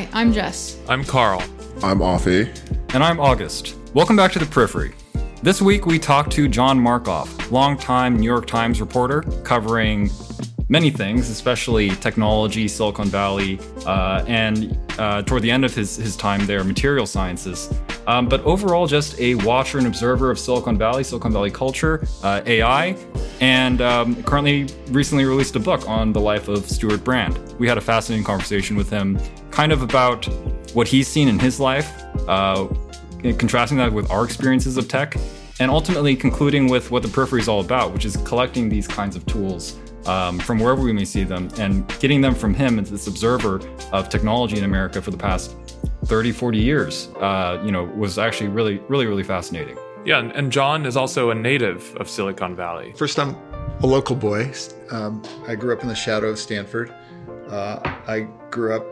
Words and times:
Hi, 0.00 0.08
I'm 0.14 0.32
Jess. 0.32 0.78
I'm 0.88 1.04
Carl. 1.04 1.42
I'm 1.82 1.98
Offie. 1.98 2.48
And 2.94 3.04
I'm 3.04 3.20
August. 3.20 3.76
Welcome 3.92 4.16
back 4.16 4.32
to 4.32 4.38
the 4.38 4.46
Periphery. 4.46 4.94
This 5.42 5.60
week 5.60 5.84
we 5.84 5.98
talked 5.98 6.32
to 6.32 6.48
John 6.48 6.80
Markoff, 6.80 7.50
longtime 7.50 8.16
New 8.16 8.24
York 8.24 8.46
Times 8.46 8.80
reporter 8.80 9.20
covering 9.44 10.08
many 10.70 10.88
things, 10.88 11.28
especially 11.28 11.90
technology, 11.96 12.66
Silicon 12.66 13.08
Valley, 13.08 13.60
uh, 13.84 14.24
and 14.26 14.78
uh, 14.98 15.20
toward 15.20 15.42
the 15.42 15.50
end 15.50 15.66
of 15.66 15.74
his, 15.74 15.96
his 15.96 16.16
time 16.16 16.46
there, 16.46 16.64
material 16.64 17.04
sciences. 17.04 17.70
Um, 18.06 18.26
but 18.26 18.40
overall, 18.44 18.86
just 18.86 19.20
a 19.20 19.34
watcher 19.34 19.76
and 19.76 19.86
observer 19.86 20.30
of 20.30 20.38
Silicon 20.38 20.78
Valley, 20.78 21.04
Silicon 21.04 21.32
Valley 21.32 21.50
culture, 21.50 22.06
uh, 22.22 22.40
AI, 22.46 22.96
and 23.40 23.82
um, 23.82 24.22
currently 24.22 24.66
recently 24.92 25.26
released 25.26 25.56
a 25.56 25.60
book 25.60 25.86
on 25.86 26.14
the 26.14 26.20
life 26.20 26.48
of 26.48 26.66
Stewart 26.66 27.04
Brand. 27.04 27.38
We 27.58 27.68
had 27.68 27.76
a 27.76 27.82
fascinating 27.82 28.24
conversation 28.24 28.76
with 28.76 28.88
him, 28.88 29.18
kind 29.50 29.72
of 29.72 29.82
about 29.82 30.26
what 30.74 30.88
he's 30.88 31.08
seen 31.08 31.28
in 31.28 31.38
his 31.38 31.60
life, 31.60 31.92
uh, 32.28 32.66
contrasting 33.22 33.78
that 33.78 33.92
with 33.92 34.10
our 34.10 34.24
experiences 34.24 34.76
of 34.76 34.88
tech, 34.88 35.16
and 35.58 35.70
ultimately 35.70 36.16
concluding 36.16 36.68
with 36.68 36.90
what 36.90 37.02
the 37.02 37.08
periphery 37.08 37.40
is 37.40 37.48
all 37.48 37.60
about, 37.60 37.92
which 37.92 38.04
is 38.04 38.16
collecting 38.18 38.68
these 38.68 38.88
kinds 38.88 39.16
of 39.16 39.26
tools 39.26 39.78
um, 40.06 40.38
from 40.38 40.58
wherever 40.58 40.82
we 40.82 40.92
may 40.92 41.04
see 41.04 41.24
them 41.24 41.48
and 41.58 41.86
getting 42.00 42.20
them 42.20 42.34
from 42.34 42.54
him 42.54 42.78
as 42.78 42.90
this 42.90 43.06
observer 43.06 43.60
of 43.92 44.08
technology 44.08 44.56
in 44.56 44.64
America 44.64 45.02
for 45.02 45.10
the 45.10 45.18
past 45.18 45.54
30, 46.06 46.32
40 46.32 46.58
years, 46.58 47.08
uh, 47.20 47.60
you 47.64 47.70
know, 47.70 47.84
was 47.84 48.18
actually 48.18 48.48
really, 48.48 48.78
really, 48.88 49.06
really 49.06 49.22
fascinating. 49.22 49.76
Yeah, 50.04 50.30
and 50.34 50.50
John 50.50 50.86
is 50.86 50.96
also 50.96 51.30
a 51.30 51.34
native 51.34 51.94
of 51.96 52.08
Silicon 52.08 52.56
Valley. 52.56 52.94
First, 52.96 53.18
I'm 53.18 53.36
a 53.82 53.86
local 53.86 54.16
boy. 54.16 54.50
Um, 54.90 55.22
I 55.46 55.54
grew 55.54 55.74
up 55.74 55.82
in 55.82 55.88
the 55.88 55.94
shadow 55.94 56.28
of 56.28 56.38
Stanford. 56.38 56.94
Uh, 57.48 57.80
I 58.06 58.20
grew 58.50 58.74
up 58.74 58.86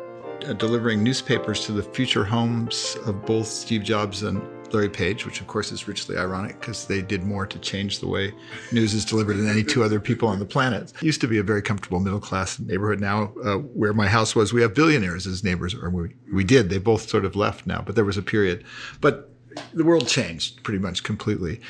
delivering 0.58 1.02
newspapers 1.02 1.64
to 1.66 1.72
the 1.72 1.82
future 1.82 2.24
homes 2.24 2.96
of 3.06 3.24
both 3.24 3.46
Steve 3.46 3.82
Jobs 3.82 4.22
and 4.22 4.42
Larry 4.72 4.88
Page, 4.88 5.24
which 5.24 5.40
of 5.40 5.46
course 5.46 5.72
is 5.72 5.88
richly 5.88 6.16
ironic 6.16 6.60
because 6.60 6.86
they 6.86 7.00
did 7.00 7.24
more 7.24 7.46
to 7.46 7.58
change 7.58 8.00
the 8.00 8.06
way 8.06 8.34
news 8.72 8.94
is 8.94 9.04
delivered 9.04 9.36
than 9.36 9.48
any 9.48 9.62
two 9.62 9.82
other 9.82 10.00
people 10.00 10.28
on 10.28 10.38
the 10.38 10.44
planet. 10.44 10.92
It 10.96 11.02
used 11.02 11.20
to 11.22 11.28
be 11.28 11.38
a 11.38 11.42
very 11.42 11.62
comfortable 11.62 12.00
middle 12.00 12.20
class 12.20 12.58
neighborhood. 12.58 13.00
Now, 13.00 13.32
uh, 13.44 13.56
where 13.56 13.92
my 13.92 14.08
house 14.08 14.34
was, 14.34 14.52
we 14.52 14.62
have 14.62 14.74
billionaires 14.74 15.26
as 15.26 15.42
neighbors, 15.42 15.74
or 15.74 15.90
we, 15.90 16.14
we 16.32 16.44
did. 16.44 16.70
They 16.70 16.78
both 16.78 17.08
sort 17.08 17.24
of 17.24 17.36
left 17.36 17.66
now, 17.66 17.82
but 17.84 17.94
there 17.94 18.04
was 18.04 18.16
a 18.16 18.22
period. 18.22 18.64
But 19.00 19.30
the 19.72 19.84
world 19.84 20.06
changed 20.06 20.62
pretty 20.62 20.78
much 20.78 21.02
completely. 21.02 21.60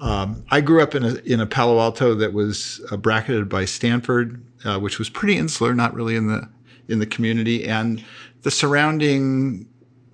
Um, 0.00 0.44
I 0.50 0.60
grew 0.60 0.82
up 0.82 0.94
in 0.94 1.04
a 1.04 1.14
in 1.24 1.40
a 1.40 1.46
Palo 1.46 1.78
Alto 1.80 2.14
that 2.14 2.32
was 2.32 2.84
uh, 2.90 2.96
bracketed 2.96 3.48
by 3.48 3.64
Stanford, 3.64 4.44
uh, 4.64 4.78
which 4.78 4.98
was 4.98 5.08
pretty 5.08 5.36
insular, 5.36 5.74
not 5.74 5.94
really 5.94 6.16
in 6.16 6.26
the 6.26 6.48
in 6.88 6.98
the 6.98 7.06
community, 7.06 7.66
and 7.66 8.04
the 8.42 8.50
surrounding 8.50 9.66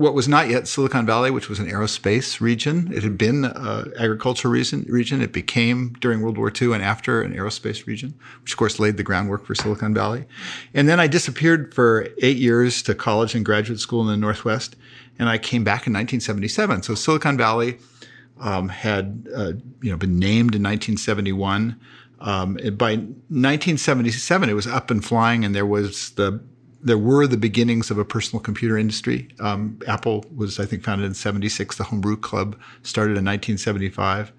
what 0.02 0.14
was 0.14 0.26
not 0.26 0.48
yet 0.48 0.66
Silicon 0.66 1.06
Valley, 1.06 1.30
which 1.30 1.48
was 1.48 1.60
an 1.60 1.70
aerospace 1.70 2.40
region. 2.40 2.92
It 2.92 3.04
had 3.04 3.16
been 3.16 3.44
an 3.44 3.92
agricultural 3.96 4.52
region, 4.52 4.84
region. 4.88 5.22
It 5.22 5.32
became 5.32 5.92
during 6.00 6.22
World 6.22 6.38
War 6.38 6.50
II 6.60 6.72
and 6.72 6.82
after 6.82 7.22
an 7.22 7.32
aerospace 7.32 7.86
region, 7.86 8.14
which 8.42 8.52
of 8.52 8.58
course 8.58 8.80
laid 8.80 8.96
the 8.96 9.04
groundwork 9.04 9.46
for 9.46 9.54
Silicon 9.54 9.94
Valley. 9.94 10.24
And 10.74 10.88
then 10.88 10.98
I 10.98 11.06
disappeared 11.06 11.72
for 11.72 12.08
eight 12.20 12.36
years 12.36 12.82
to 12.82 12.94
college 12.94 13.34
and 13.34 13.44
graduate 13.44 13.78
school 13.78 14.00
in 14.00 14.08
the 14.08 14.16
Northwest, 14.16 14.74
and 15.18 15.28
I 15.28 15.38
came 15.38 15.62
back 15.62 15.86
in 15.86 15.92
1977. 15.92 16.82
So 16.82 16.94
Silicon 16.94 17.36
Valley 17.36 17.78
um, 18.40 18.70
had 18.70 19.28
uh, 19.34 19.52
you 19.82 19.90
know 19.90 19.96
been 19.96 20.18
named 20.18 20.54
in 20.54 20.62
1971. 20.62 21.78
Um, 22.20 22.54
by 22.54 22.96
1977, 22.96 24.48
it 24.48 24.52
was 24.54 24.66
up 24.66 24.90
and 24.90 25.04
flying, 25.04 25.44
and 25.44 25.54
there 25.54 25.66
was 25.66 26.10
the 26.10 26.42
there 26.82 26.98
were 26.98 27.26
the 27.26 27.36
beginnings 27.36 27.90
of 27.90 27.98
a 27.98 28.04
personal 28.04 28.42
computer 28.42 28.76
industry. 28.76 29.28
Um, 29.40 29.78
Apple 29.86 30.24
was, 30.34 30.58
I 30.58 30.66
think, 30.66 30.82
founded 30.82 31.06
in 31.06 31.14
76. 31.14 31.76
The 31.76 31.84
Homebrew 31.84 32.16
Club 32.16 32.58
started 32.82 33.16
in 33.16 33.24
1975. 33.24 34.32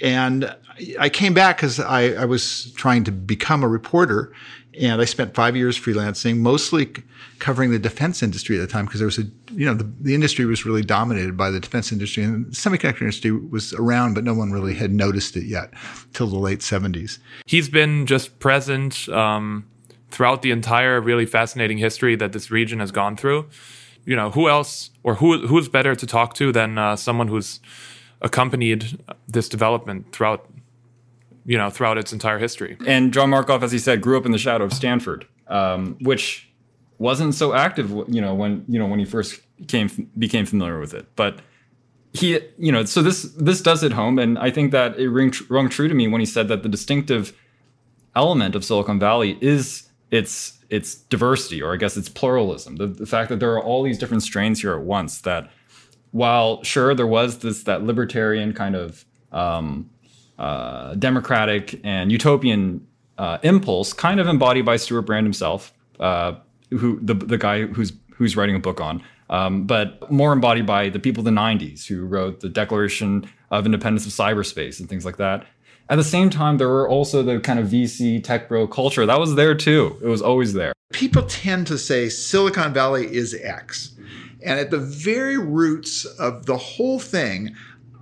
And 0.00 0.54
I 0.98 1.08
came 1.10 1.34
back 1.34 1.58
because 1.58 1.78
I, 1.78 2.12
I, 2.14 2.24
was 2.24 2.72
trying 2.72 3.04
to 3.04 3.12
become 3.12 3.62
a 3.62 3.68
reporter. 3.68 4.32
And 4.80 5.02
I 5.02 5.04
spent 5.04 5.34
five 5.34 5.54
years 5.54 5.78
freelancing, 5.78 6.38
mostly 6.38 6.90
covering 7.38 7.70
the 7.70 7.78
defense 7.78 8.22
industry 8.22 8.56
at 8.56 8.62
the 8.62 8.66
time 8.66 8.86
because 8.86 9.00
there 9.00 9.06
was 9.06 9.18
a, 9.18 9.24
you 9.52 9.66
know, 9.66 9.74
the, 9.74 9.92
the, 10.00 10.14
industry 10.14 10.46
was 10.46 10.64
really 10.64 10.82
dominated 10.82 11.36
by 11.36 11.50
the 11.50 11.60
defense 11.60 11.92
industry 11.92 12.24
and 12.24 12.46
the 12.46 12.56
semiconductor 12.56 13.02
industry 13.02 13.32
was 13.32 13.74
around, 13.74 14.14
but 14.14 14.24
no 14.24 14.32
one 14.32 14.50
really 14.50 14.74
had 14.74 14.92
noticed 14.92 15.36
it 15.36 15.44
yet 15.44 15.74
till 16.14 16.26
the 16.26 16.38
late 16.38 16.60
70s. 16.60 17.18
He's 17.44 17.68
been 17.68 18.06
just 18.06 18.38
present 18.38 19.08
um, 19.10 19.66
throughout 20.12 20.42
the 20.42 20.50
entire 20.50 21.00
really 21.00 21.26
fascinating 21.26 21.78
history 21.78 22.14
that 22.16 22.32
this 22.32 22.50
region 22.50 22.78
has 22.80 22.92
gone 22.92 23.16
through. 23.16 23.48
You 24.04 24.16
know, 24.16 24.30
who 24.30 24.48
else 24.48 24.90
or 25.02 25.16
who 25.16 25.46
who's 25.46 25.68
better 25.68 25.94
to 25.94 26.06
talk 26.06 26.34
to 26.34 26.52
than 26.52 26.78
uh, 26.78 26.96
someone 26.96 27.28
who's 27.28 27.60
accompanied 28.20 28.98
this 29.26 29.48
development 29.48 30.12
throughout 30.12 30.48
you 31.44 31.56
know 31.56 31.70
throughout 31.70 31.98
its 31.98 32.12
entire 32.12 32.38
history. 32.38 32.76
And 32.86 33.12
John 33.12 33.30
Markoff, 33.30 33.62
as 33.62 33.72
he 33.72 33.78
said, 33.78 34.00
grew 34.00 34.16
up 34.18 34.26
in 34.26 34.32
the 34.32 34.38
shadow 34.38 34.64
of 34.64 34.72
Stanford, 34.72 35.26
um, 35.48 35.96
which 36.00 36.48
wasn't 36.98 37.34
so 37.34 37.52
active, 37.54 37.90
you 38.08 38.20
know, 38.20 38.34
when 38.34 38.64
you 38.68 38.78
know 38.78 38.86
when 38.86 38.98
he 38.98 39.04
first 39.04 39.40
came 39.68 40.10
became 40.18 40.46
familiar 40.46 40.78
with 40.78 40.94
it, 40.94 41.06
but 41.16 41.40
he 42.12 42.38
you 42.58 42.70
know 42.70 42.84
so 42.84 43.02
this 43.02 43.22
this 43.36 43.60
does 43.62 43.82
it 43.82 43.92
home 43.92 44.18
and 44.18 44.38
i 44.38 44.50
think 44.50 44.70
that 44.70 44.98
it 44.98 45.08
rang, 45.08 45.32
rung 45.48 45.68
true 45.68 45.88
to 45.88 45.94
me 45.94 46.06
when 46.06 46.20
he 46.20 46.26
said 46.26 46.48
that 46.48 46.62
the 46.62 46.68
distinctive 46.68 47.32
element 48.14 48.54
of 48.54 48.64
silicon 48.64 48.98
valley 48.98 49.38
is 49.40 49.88
it's 50.12 50.58
it's 50.68 50.94
diversity, 50.94 51.60
or 51.60 51.72
I 51.72 51.76
guess 51.76 51.96
it's 51.96 52.08
pluralism. 52.08 52.76
The, 52.76 52.86
the 52.86 53.06
fact 53.06 53.30
that 53.30 53.40
there 53.40 53.52
are 53.54 53.62
all 53.62 53.82
these 53.82 53.98
different 53.98 54.22
strains 54.22 54.60
here 54.60 54.74
at 54.74 54.82
once. 54.82 55.22
That 55.22 55.50
while 56.12 56.62
sure 56.62 56.94
there 56.94 57.06
was 57.06 57.38
this 57.38 57.64
that 57.64 57.82
libertarian 57.82 58.52
kind 58.52 58.76
of 58.76 59.04
um, 59.32 59.90
uh, 60.38 60.94
democratic 60.94 61.80
and 61.82 62.12
utopian 62.12 62.86
uh, 63.18 63.38
impulse, 63.42 63.92
kind 63.94 64.20
of 64.20 64.28
embodied 64.28 64.66
by 64.66 64.76
Stewart 64.76 65.06
Brand 65.06 65.24
himself, 65.24 65.72
uh, 65.98 66.34
who 66.70 67.00
the 67.00 67.14
the 67.14 67.38
guy 67.38 67.62
who's 67.66 67.94
who's 68.14 68.36
writing 68.36 68.54
a 68.54 68.60
book 68.60 68.82
on, 68.82 69.02
um, 69.30 69.64
but 69.64 70.10
more 70.12 70.34
embodied 70.34 70.66
by 70.66 70.90
the 70.90 70.98
people 70.98 71.22
of 71.22 71.24
the 71.24 71.30
'90s 71.30 71.86
who 71.86 72.04
wrote 72.04 72.40
the 72.40 72.50
Declaration 72.50 73.26
of 73.50 73.64
Independence 73.64 74.04
of 74.04 74.12
Cyberspace 74.12 74.78
and 74.78 74.90
things 74.90 75.06
like 75.06 75.16
that. 75.16 75.46
At 75.88 75.96
the 75.96 76.04
same 76.04 76.30
time, 76.30 76.58
there 76.58 76.68
were 76.68 76.88
also 76.88 77.22
the 77.22 77.40
kind 77.40 77.58
of 77.58 77.68
VC 77.68 78.22
tech 78.22 78.48
bro 78.48 78.66
culture 78.66 79.04
that 79.04 79.18
was 79.18 79.34
there 79.34 79.54
too. 79.54 79.98
It 80.02 80.06
was 80.06 80.22
always 80.22 80.52
there. 80.54 80.72
People 80.92 81.22
tend 81.22 81.66
to 81.66 81.78
say 81.78 82.08
Silicon 82.08 82.72
Valley 82.72 83.12
is 83.14 83.34
X. 83.34 83.94
And 84.44 84.58
at 84.58 84.70
the 84.70 84.78
very 84.78 85.38
roots 85.38 86.04
of 86.04 86.46
the 86.46 86.56
whole 86.56 86.98
thing, 86.98 87.54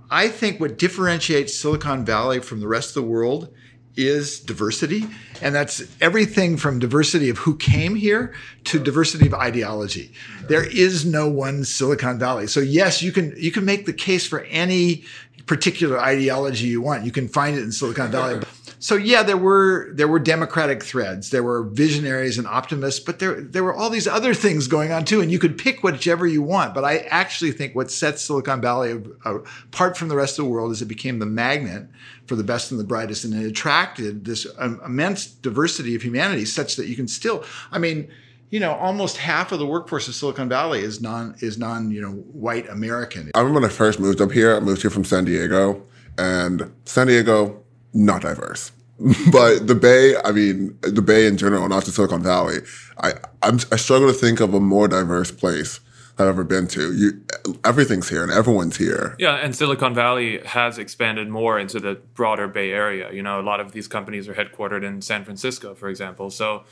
I 0.09 0.27
think 0.27 0.59
what 0.59 0.77
differentiates 0.77 1.57
Silicon 1.57 2.03
Valley 2.03 2.39
from 2.39 2.59
the 2.59 2.67
rest 2.67 2.89
of 2.89 3.03
the 3.03 3.09
world 3.09 3.53
is 3.95 4.39
diversity. 4.39 5.07
And 5.41 5.53
that's 5.53 5.83
everything 5.99 6.57
from 6.57 6.79
diversity 6.79 7.29
of 7.29 7.39
who 7.39 7.55
came 7.57 7.95
here 7.95 8.33
to 8.65 8.79
diversity 8.79 9.27
of 9.27 9.33
ideology. 9.33 10.13
There 10.47 10.63
is 10.63 11.05
no 11.05 11.29
one 11.29 11.63
Silicon 11.63 12.19
Valley. 12.19 12.47
So 12.47 12.59
yes, 12.59 13.01
you 13.01 13.11
can, 13.11 13.33
you 13.37 13.51
can 13.51 13.65
make 13.65 13.85
the 13.85 13.93
case 13.93 14.25
for 14.25 14.41
any 14.41 15.03
particular 15.45 15.99
ideology 15.99 16.67
you 16.67 16.81
want. 16.81 17.05
You 17.05 17.11
can 17.11 17.27
find 17.27 17.57
it 17.57 17.63
in 17.63 17.71
Silicon 17.71 18.11
Valley. 18.11 18.41
So 18.79 18.95
yeah, 18.95 19.21
there 19.21 19.37
were 19.37 19.91
there 19.93 20.07
were 20.07 20.17
democratic 20.17 20.81
threads, 20.83 21.29
there 21.29 21.43
were 21.43 21.63
visionaries 21.63 22.39
and 22.39 22.47
optimists, 22.47 22.99
but 22.99 23.19
there 23.19 23.39
there 23.39 23.63
were 23.63 23.75
all 23.75 23.91
these 23.91 24.07
other 24.07 24.33
things 24.33 24.67
going 24.67 24.91
on 24.91 25.05
too, 25.05 25.21
and 25.21 25.31
you 25.31 25.37
could 25.37 25.55
pick 25.55 25.83
whichever 25.83 26.25
you 26.25 26.41
want. 26.41 26.73
But 26.73 26.83
I 26.83 26.97
actually 27.09 27.51
think 27.51 27.75
what 27.75 27.91
sets 27.91 28.23
Silicon 28.23 28.59
Valley 28.59 28.99
apart 29.23 29.97
from 29.97 30.07
the 30.07 30.15
rest 30.15 30.39
of 30.39 30.45
the 30.45 30.51
world 30.51 30.71
is 30.71 30.81
it 30.81 30.87
became 30.87 31.19
the 31.19 31.27
magnet 31.27 31.87
for 32.25 32.35
the 32.35 32.43
best 32.43 32.71
and 32.71 32.79
the 32.79 32.83
brightest, 32.83 33.23
and 33.23 33.35
it 33.35 33.45
attracted 33.45 34.25
this 34.25 34.47
um, 34.57 34.81
immense 34.83 35.27
diversity 35.27 35.93
of 35.93 36.01
humanity, 36.01 36.45
such 36.45 36.75
that 36.77 36.87
you 36.87 36.95
can 36.95 37.07
still, 37.07 37.45
I 37.71 37.77
mean 37.77 38.09
you 38.51 38.59
know, 38.59 38.73
almost 38.73 39.17
half 39.17 39.51
of 39.53 39.59
the 39.59 39.65
workforce 39.65 40.07
of 40.07 40.13
Silicon 40.13 40.49
Valley 40.49 40.81
is 40.81 41.01
non 41.01 41.35
is 41.39 41.57
non 41.57 41.89
you 41.89 42.01
know 42.01 42.11
white 42.11 42.69
American. 42.69 43.31
I 43.33 43.39
remember 43.39 43.61
when 43.61 43.69
I 43.69 43.73
first 43.73 43.99
moved 43.99 44.21
up 44.21 44.31
here. 44.31 44.55
I 44.55 44.59
moved 44.59 44.81
here 44.81 44.91
from 44.91 45.05
San 45.05 45.25
Diego, 45.25 45.81
and 46.17 46.71
San 46.85 47.07
Diego 47.07 47.63
not 47.93 48.21
diverse. 48.21 48.71
but 49.31 49.65
the 49.65 49.73
Bay, 49.73 50.15
I 50.23 50.31
mean, 50.31 50.77
the 50.81 51.01
Bay 51.01 51.25
in 51.25 51.35
general, 51.37 51.67
not 51.67 51.85
just 51.85 51.95
Silicon 51.95 52.21
Valley, 52.21 52.57
I 52.99 53.13
I'm, 53.41 53.59
i 53.71 53.75
struggle 53.77 54.07
to 54.09 54.13
think 54.13 54.39
of 54.39 54.53
a 54.53 54.59
more 54.59 54.87
diverse 54.87 55.31
place 55.31 55.79
I've 56.19 56.27
ever 56.27 56.43
been 56.43 56.67
to. 56.67 56.93
You, 56.93 57.23
everything's 57.63 58.09
here 58.09 58.21
and 58.21 58.31
everyone's 58.31 58.77
here. 58.77 59.15
Yeah, 59.17 59.35
and 59.35 59.55
Silicon 59.55 59.95
Valley 59.95 60.39
has 60.45 60.77
expanded 60.77 61.29
more 61.29 61.57
into 61.57 61.79
the 61.79 61.95
broader 62.13 62.47
Bay 62.47 62.71
Area. 62.71 63.11
You 63.11 63.23
know, 63.23 63.39
a 63.39 63.41
lot 63.41 63.59
of 63.59 63.71
these 63.71 63.87
companies 63.87 64.27
are 64.27 64.35
headquartered 64.35 64.83
in 64.83 65.01
San 65.01 65.23
Francisco, 65.23 65.73
for 65.73 65.89
example. 65.89 66.29
So 66.29 66.65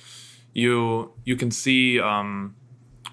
you 0.54 1.12
you 1.26 1.36
can 1.36 1.52
see 1.52 2.00
um, 2.00 2.56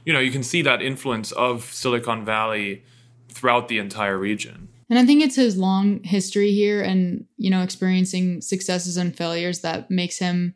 you 0.04 0.12
know 0.12 0.20
you 0.20 0.30
can 0.30 0.42
see 0.42 0.62
that 0.62 0.82
influence 0.82 1.32
of 1.32 1.64
Silicon 1.64 2.24
Valley 2.24 2.84
throughout 3.28 3.68
the 3.68 3.78
entire 3.78 4.18
region. 4.18 4.68
And 4.88 4.98
I 4.98 5.04
think 5.04 5.20
it's 5.22 5.34
his 5.34 5.56
long 5.56 6.02
history 6.04 6.52
here 6.52 6.82
and 6.82 7.26
you 7.36 7.50
know 7.50 7.62
experiencing 7.62 8.40
successes 8.40 8.96
and 8.96 9.16
failures 9.16 9.60
that 9.60 9.90
makes 9.90 10.18
him 10.18 10.54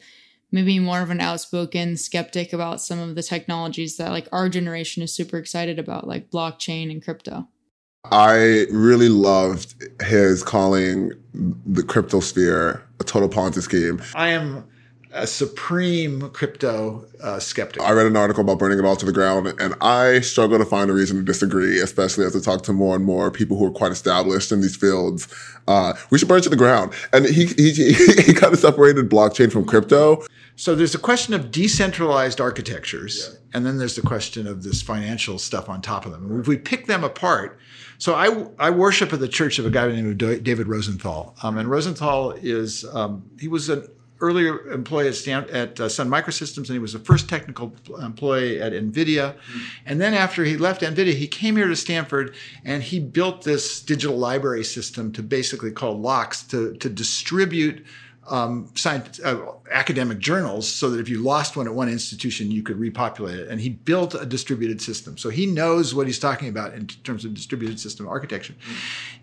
maybe 0.53 0.79
more 0.79 1.01
of 1.01 1.11
an 1.11 1.21
outspoken 1.21 1.97
skeptic 1.97 2.53
about 2.53 2.81
some 2.81 2.99
of 2.99 3.15
the 3.15 3.23
technologies 3.23 3.97
that 3.97 4.11
like 4.11 4.29
our 4.33 4.49
generation 4.49 5.03
is 5.03 5.15
super 5.15 5.37
excited 5.37 5.79
about, 5.79 6.07
like 6.07 6.31
blockchain 6.31 6.91
and 6.91 7.03
crypto. 7.03 7.47
I 8.05 8.67
really 8.71 9.11
loved 9.11 9.75
his 10.03 10.43
calling 10.43 11.13
the 11.35 11.83
crypto 11.83 12.21
sphere 12.21 12.83
a 12.99 13.05
total 13.05 13.29
Ponzi 13.29 13.63
scheme. 13.63 14.03
I 14.15 14.29
am 14.29 14.67
a 15.13 15.27
supreme 15.27 16.31
crypto 16.31 17.05
uh, 17.23 17.39
skeptic. 17.39 17.83
I 17.83 17.93
read 17.93 18.07
an 18.07 18.17
article 18.17 18.43
about 18.43 18.59
burning 18.59 18.79
it 18.79 18.85
all 18.85 18.97
to 18.97 19.07
the 19.07 19.13
ground, 19.13 19.53
and 19.59 19.75
I 19.81 20.21
struggle 20.21 20.59
to 20.59 20.65
find 20.65 20.91
a 20.91 20.95
reason 20.95 21.17
to 21.17 21.23
disagree, 21.23 21.81
especially 21.81 22.25
as 22.25 22.37
I 22.37 22.41
talk 22.41 22.63
to 22.65 22.73
more 22.73 22.95
and 22.95 23.05
more 23.05 23.31
people 23.31 23.57
who 23.57 23.67
are 23.67 23.73
quite 23.73 23.93
established 23.93 24.53
in 24.53 24.61
these 24.61 24.77
fields. 24.77 25.29
Uh, 25.67 25.95
we 26.11 26.19
should 26.19 26.29
burn 26.29 26.39
it 26.39 26.43
to 26.43 26.49
the 26.49 26.57
ground. 26.57 26.93
And 27.13 27.27
he, 27.27 27.47
he, 27.47 27.73
he 27.73 28.35
kind 28.35 28.53
of 28.53 28.59
separated 28.59 29.09
blockchain 29.09 29.51
from 29.53 29.65
crypto. 29.65 30.25
So 30.57 30.75
there's 30.75 30.95
a 30.95 30.99
question 30.99 31.35
of 31.35 31.51
decentralized 31.51 32.41
architectures, 32.41 33.31
yeah. 33.31 33.39
and 33.55 33.67
then 33.67 33.79
there's 33.79 33.97
the 33.97 34.03
question 34.03 34.47
of 34.47 34.63
this 34.63 34.83
financial 34.83 35.39
stuff 35.39 35.69
on 35.69 35.81
top 35.81 36.07
of 36.07 36.13
them. 36.13 36.31
And 36.31 36.41
if 36.41 36.47
we 36.47 36.57
pick 36.57 36.87
them 36.87 37.03
apart, 37.03 37.59
so 37.99 38.15
I, 38.15 38.47
I 38.59 38.71
worship 38.71 39.13
at 39.13 39.21
the 39.21 39.29
church 39.29 39.59
of 39.59 39.67
a 39.67 39.71
guy 39.71 39.89
named 39.89 40.19
David 40.19 40.69
Rosenthal. 40.69 41.35
Um, 41.43 41.59
and 41.59 41.69
Rosenthal 41.69 42.33
is, 42.33 42.85
um, 42.95 43.25
he 43.39 43.49
was 43.49 43.69
an 43.69 43.87
earlier 44.21 44.71
employee 44.71 45.09
at, 45.09 45.15
Stan- 45.15 45.49
at 45.51 45.81
uh, 45.81 45.89
Sun 45.89 46.09
Microsystems, 46.09 46.69
and 46.69 46.69
he 46.69 46.79
was 46.79 46.93
the 46.93 46.99
first 46.99 47.29
technical 47.29 47.75
employee 48.03 48.61
at 48.61 48.73
NVIDIA. 48.73 49.35
Mm-hmm. 49.35 49.59
And 49.87 50.01
then 50.01 50.15
after 50.15 50.45
he 50.45 50.57
left 50.57 50.83
NVIDIA, 50.83 51.15
he 51.15 51.27
came 51.27 51.57
here 51.57 51.69
to 51.69 51.77
Stanford 51.77 52.35
and 52.65 52.83
he 52.83 53.01
built 53.01 53.43
this 53.43 53.81
digital 53.81 54.17
library 54.17 54.65
system 54.65 55.13
to 55.13 55.23
basically 55.23 55.71
call 55.71 55.99
LOCKSS 55.99 56.51
to, 56.51 56.75
to 56.75 56.89
distribute 56.89 57.85
um, 58.31 58.71
science, 58.77 59.21
uh, 59.21 59.53
academic 59.73 60.19
journals 60.19 60.73
so 60.73 60.89
that 60.91 61.01
if 61.01 61.09
you 61.09 61.19
lost 61.19 61.57
one 61.57 61.67
at 61.67 61.75
one 61.75 61.89
institution, 61.89 62.51
you 62.51 62.63
could 62.63 62.79
repopulate 62.79 63.39
it. 63.39 63.49
And 63.49 63.61
he 63.61 63.71
built 63.71 64.15
a 64.15 64.25
distributed 64.25 64.81
system. 64.81 65.19
So 65.19 65.31
he 65.31 65.47
knows 65.47 65.95
what 65.95 66.07
he's 66.07 66.19
talking 66.19 66.49
about 66.49 66.73
in 66.73 66.87
terms 66.87 67.25
of 67.25 67.35
distributed 67.35 67.81
system 67.81 68.09
architecture. 68.09 68.55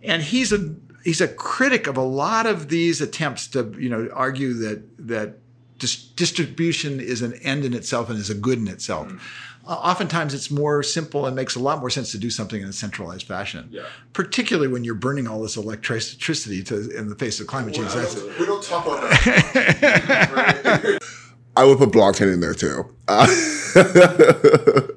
And 0.03 0.21
he's 0.21 0.51
a 0.51 0.75
he's 1.03 1.21
a 1.21 1.27
critic 1.27 1.87
of 1.87 1.95
a 1.95 2.01
lot 2.01 2.45
of 2.45 2.67
these 2.67 2.99
attempts 2.99 3.47
to 3.47 3.73
you 3.79 3.89
know 3.89 4.09
argue 4.13 4.53
that 4.55 5.07
that 5.07 5.37
dis- 5.77 6.03
distribution 6.09 6.99
is 6.99 7.21
an 7.21 7.33
end 7.35 7.63
in 7.63 7.73
itself 7.73 8.09
and 8.09 8.19
is 8.19 8.29
a 8.29 8.35
good 8.35 8.59
in 8.59 8.67
itself. 8.67 9.07
Mm-hmm 9.07 9.47
oftentimes 9.67 10.33
it's 10.33 10.49
more 10.49 10.81
simple 10.83 11.25
and 11.25 11.35
makes 11.35 11.55
a 11.55 11.59
lot 11.59 11.79
more 11.79 11.89
sense 11.89 12.11
to 12.11 12.17
do 12.17 12.29
something 12.29 12.61
in 12.61 12.67
a 12.67 12.73
centralized 12.73 13.27
fashion. 13.27 13.69
Yeah. 13.71 13.83
Particularly 14.13 14.67
when 14.67 14.83
you're 14.83 14.95
burning 14.95 15.27
all 15.27 15.41
this 15.41 15.57
electricity 15.57 16.63
to 16.63 16.89
in 16.97 17.09
the 17.09 17.15
face 17.15 17.39
of 17.39 17.47
climate 17.47 17.73
change. 17.73 17.93
That's 17.93 18.21
we 18.39 18.45
don't 18.45 18.63
talk 18.63 18.85
about 18.85 19.01
that. 19.01 20.99
I 21.57 21.63
would 21.65 21.79
put 21.79 21.89
blockchain 21.89 22.31
in 22.31 22.39
there 22.39 22.53
too. 22.53 22.85
Uh, 23.07 23.25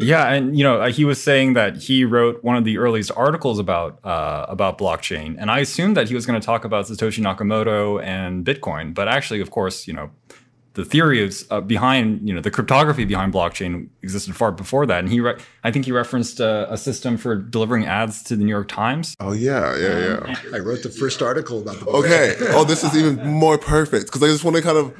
yeah, 0.00 0.32
and 0.32 0.56
you 0.56 0.62
know, 0.62 0.82
uh, 0.82 0.90
he 0.90 1.04
was 1.04 1.20
saying 1.20 1.54
that 1.54 1.76
he 1.76 2.04
wrote 2.04 2.44
one 2.44 2.56
of 2.56 2.64
the 2.64 2.78
earliest 2.78 3.10
articles 3.16 3.58
about 3.58 3.98
uh, 4.04 4.46
about 4.48 4.78
blockchain, 4.78 5.34
and 5.38 5.50
I 5.50 5.58
assumed 5.58 5.96
that 5.96 6.08
he 6.08 6.14
was 6.14 6.24
going 6.24 6.40
to 6.40 6.44
talk 6.44 6.64
about 6.64 6.86
Satoshi 6.86 7.20
Nakamoto 7.20 8.00
and 8.00 8.44
Bitcoin, 8.44 8.94
but 8.94 9.08
actually, 9.08 9.40
of 9.40 9.50
course, 9.50 9.88
you 9.88 9.92
know, 9.92 10.10
the 10.74 10.84
theory 10.84 11.22
is 11.22 11.46
uh, 11.50 11.60
behind 11.60 12.28
you 12.28 12.34
know 12.34 12.40
the 12.40 12.50
cryptography 12.50 13.04
behind 13.04 13.32
blockchain 13.32 13.88
existed 14.02 14.36
far 14.36 14.52
before 14.52 14.86
that. 14.86 15.00
And 15.00 15.08
he 15.08 15.20
re- 15.20 15.38
i 15.62 15.70
think 15.70 15.86
he 15.86 15.92
referenced 15.92 16.40
uh, 16.40 16.66
a 16.68 16.76
system 16.76 17.16
for 17.16 17.36
delivering 17.36 17.86
ads 17.86 18.22
to 18.24 18.36
the 18.36 18.44
new 18.44 18.50
york 18.50 18.68
times. 18.68 19.14
Oh 19.20 19.32
yeah 19.32 19.76
yeah 19.76 19.98
yeah. 20.26 20.36
I 20.52 20.58
wrote 20.58 20.82
the 20.82 20.90
first 20.90 21.22
article 21.22 21.60
about 21.60 21.80
the 21.80 21.86
okay. 21.86 22.36
oh 22.50 22.64
this 22.64 22.84
is 22.84 22.96
even 22.96 23.26
more 23.26 23.56
perfect 23.56 24.06
because 24.06 24.22
i 24.22 24.26
just 24.26 24.44
want 24.44 24.56
to 24.56 24.62
kind 24.62 24.76
of 24.76 24.94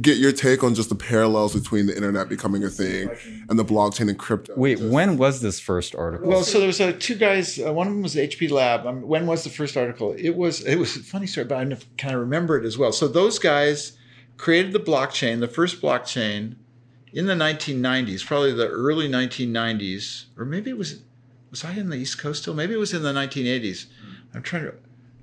get 0.00 0.18
your 0.18 0.30
take 0.30 0.62
on 0.62 0.76
just 0.76 0.88
the 0.90 0.94
parallels 0.94 1.54
between 1.54 1.86
the 1.86 1.96
internet 1.96 2.28
becoming 2.28 2.62
a 2.62 2.68
thing 2.68 3.10
and 3.48 3.58
the 3.58 3.64
blockchain 3.64 4.08
and 4.08 4.18
crypto. 4.18 4.54
Wait 4.56 4.78
when 4.80 5.16
was 5.16 5.40
this 5.40 5.58
first 5.60 5.94
article? 5.94 6.28
Well 6.28 6.42
so 6.42 6.58
there 6.58 6.66
was 6.66 6.80
uh, 6.80 6.94
two 6.98 7.14
guys 7.14 7.60
uh, 7.60 7.72
one 7.72 7.86
of 7.86 7.92
them 7.92 8.02
was 8.02 8.16
hp 8.16 8.50
lab. 8.50 8.86
Um, 8.86 9.02
when 9.02 9.26
was 9.26 9.44
the 9.44 9.50
first 9.50 9.76
article? 9.76 10.14
It 10.18 10.36
was 10.36 10.62
it 10.62 10.76
was 10.76 10.96
a 10.96 11.00
funny 11.00 11.26
story 11.26 11.46
but 11.46 11.58
i 11.58 11.64
kind 11.96 12.14
of 12.14 12.20
remember 12.20 12.58
it 12.58 12.64
as 12.64 12.76
well. 12.76 12.90
So 12.90 13.06
those 13.06 13.38
guys 13.38 13.96
created 14.42 14.72
the 14.72 14.80
blockchain, 14.80 15.38
the 15.38 15.46
first 15.46 15.80
blockchain 15.80 16.56
in 17.12 17.26
the 17.26 17.32
1990s, 17.32 18.26
probably 18.26 18.52
the 18.52 18.66
early 18.66 19.08
1990s, 19.08 20.24
or 20.36 20.44
maybe 20.44 20.68
it 20.68 20.76
was, 20.76 21.00
was 21.52 21.64
I 21.64 21.74
in 21.74 21.90
the 21.90 21.96
East 21.96 22.18
Coast 22.18 22.42
still? 22.42 22.52
Maybe 22.52 22.74
it 22.74 22.78
was 22.78 22.92
in 22.92 23.04
the 23.04 23.12
1980s. 23.12 23.86
Mm. 23.86 23.86
I'm 24.34 24.42
trying 24.42 24.64
to, 24.64 24.74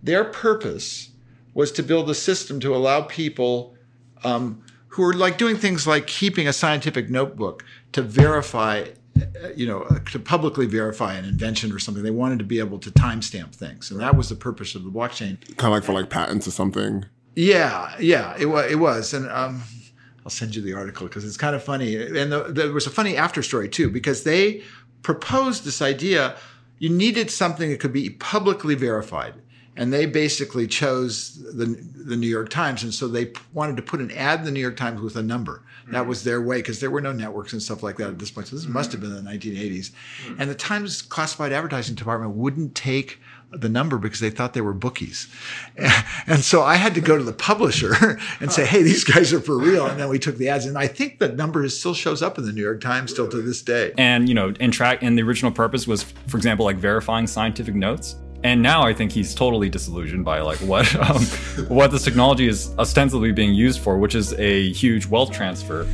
their 0.01 0.24
purpose 0.24 1.10
was 1.54 1.69
to 1.74 1.83
build 1.83 2.10
a 2.10 2.16
system 2.16 2.62
to 2.62 2.74
allow 2.74 3.01
people 3.01 3.75
um, 4.24 4.63
who 4.88 5.04
are 5.04 5.13
like 5.13 5.38
doing 5.38 5.57
things 5.57 5.86
like 5.86 6.07
keeping 6.07 6.48
a 6.48 6.54
scientific 6.54 7.10
notebook 7.10 7.66
to 7.92 8.01
verify 8.01 8.86
uh, 9.19 9.50
you 9.54 9.68
know, 9.68 9.81
uh, 9.81 10.00
to 10.12 10.18
publicly 10.18 10.66
verify 10.66 11.16
an 11.16 11.25
invention 11.25 11.74
or 11.74 11.80
something. 11.80 12.04
They 12.04 12.12
wanted 12.12 12.39
to 12.39 12.45
be 12.45 12.60
able 12.60 12.80
to 12.80 12.89
timestamp 12.89 13.54
things, 13.54 13.92
and 13.92 14.00
that 14.00 14.16
was 14.16 14.30
the 14.30 14.36
purpose 14.36 14.75
of 14.75 14.86
the 14.86 14.89
blockchain. 14.89 15.42
Kind 15.57 15.66
of 15.66 15.71
like 15.71 15.83
for 15.83 15.92
like 15.92 16.10
patents 16.10 16.48
or 16.48 16.51
something. 16.51 17.06
Yeah, 17.36 17.96
yeah, 18.00 18.36
it 18.38 18.46
was. 18.46 18.72
It 18.72 18.76
was, 18.76 19.14
and 19.14 19.30
um, 19.30 19.64
I'll 20.26 20.31
send 20.31 20.56
you 20.56 20.62
the 20.62 20.74
article 20.74 21.08
because 21.08 21.26
it's 21.26 21.38
kind 21.38 21.56
of 21.56 21.64
funny. 21.64 21.96
And 21.96 22.31
the, 22.31 22.44
there 22.50 22.72
was 22.72 22.88
a 22.88 22.92
funny 22.92 23.16
after 23.18 23.42
story 23.42 23.70
too 23.70 23.90
because 23.90 24.24
they 24.24 24.64
proposed 25.02 25.64
this 25.64 25.81
idea. 25.81 26.36
You 26.80 26.90
needed 26.90 27.30
something 27.30 27.70
that 27.70 27.80
could 27.80 27.94
be 27.94 28.10
publicly 28.10 28.76
verified, 28.76 29.36
and 29.76 29.92
they 29.94 30.06
basically 30.06 30.68
chose 30.68 31.42
the 31.56 31.66
the 31.96 32.16
New 32.16 32.28
York 32.28 32.50
Times, 32.50 32.84
and 32.84 32.94
so 32.94 33.08
they 33.08 33.34
wanted 33.54 33.78
to 33.78 33.84
put 33.84 34.02
an 34.02 34.12
ad 34.12 34.40
in 34.40 34.46
the 34.46 34.52
New 34.52 34.60
York 34.62 34.78
Times 34.78 35.02
with 35.02 35.16
a 35.16 35.24
number. 35.24 35.64
Mm-hmm. 35.84 35.94
That 35.94 36.08
was 36.08 36.24
their 36.24 36.42
way 36.42 36.58
because 36.58 36.80
there 36.80 36.92
were 36.92 37.02
no 37.02 37.12
networks 37.12 37.54
and 37.54 37.62
stuff 37.62 37.84
like 37.84 37.98
that 37.98 38.10
at 38.10 38.20
this 38.20 38.31
point. 38.31 38.48
So 38.48 38.56
this 38.56 38.66
mm-hmm. 38.66 38.74
must 38.74 38.92
have 38.92 39.02
been 39.02 39.14
the 39.14 39.22
1980s, 39.22 39.92
mm-hmm. 39.92 40.42
and 40.42 40.50
the 40.50 40.56
Times 40.56 41.02
classified 41.02 41.52
advertising 41.52 41.96
department 41.96 42.36
wouldn't 42.36 42.76
take 42.76 43.20
the 43.51 43.69
number 43.69 43.98
because 43.98 44.19
they 44.19 44.30
thought 44.30 44.54
they 44.54 44.62
were 44.62 44.74
bookies. 44.74 45.28
And 46.28 46.42
so 46.42 46.62
I 46.62 46.75
had 46.75 46.94
to 46.94 47.01
go 47.01 47.18
to 47.18 47.24
the 47.24 47.34
publisher 47.34 48.19
and 48.40 48.51
say, 48.51 48.63
hey, 48.63 48.84
these 48.84 49.04
guys 49.04 49.34
are 49.34 49.40
for 49.40 49.57
real. 49.57 49.88
And 49.88 50.00
then 50.00 50.10
we 50.10 50.19
took 50.19 50.38
the 50.38 50.48
ads. 50.48 50.68
And 50.68 50.78
I 50.78 50.86
think 50.86 51.18
the 51.18 51.30
number 51.30 51.68
still 51.69 51.96
shows 51.96 52.22
up 52.22 52.38
in 52.38 52.46
the 52.46 52.51
New 52.51 52.62
York 52.62 52.81
Times 52.81 53.10
still 53.12 53.28
to 53.30 53.42
this 53.42 53.63
day. 53.63 53.94
And, 53.98 54.30
you 54.30 54.36
know, 54.36 54.54
and 54.60 54.72
track 54.72 55.01
and 55.01 55.18
the 55.18 55.24
original 55.24 55.51
purpose 55.51 55.88
was, 55.88 56.04
for 56.04 56.38
example, 56.38 56.66
like 56.66 56.78
verifying 56.78 57.25
scientific 57.25 57.74
notes. 57.74 58.16
And 58.44 58.62
now 58.62 58.84
I 58.84 58.94
think 58.94 59.12
he's 59.12 59.33
totally 59.33 59.69
disillusioned 59.69 60.23
by 60.23 60.42
like 60.42 60.59
what 60.59 60.95
um, 61.09 61.23
what 61.68 61.92
this 61.92 62.04
technology 62.04 62.47
is 62.47 62.73
ostensibly 62.78 63.31
being 63.31 63.54
used 63.54 63.80
for, 63.80 63.97
which 63.97 64.14
is 64.14 64.33
a 64.33 64.71
huge 64.73 65.07
wealth 65.07 65.31
transfer. 65.31 65.88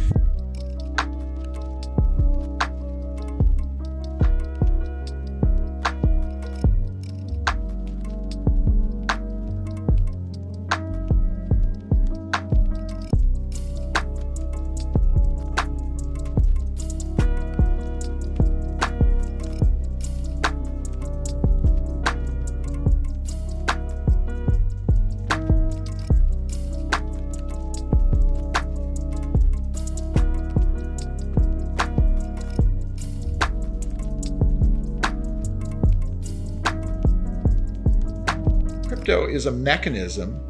Is 39.23 39.45
a 39.45 39.51
mechanism 39.51 40.41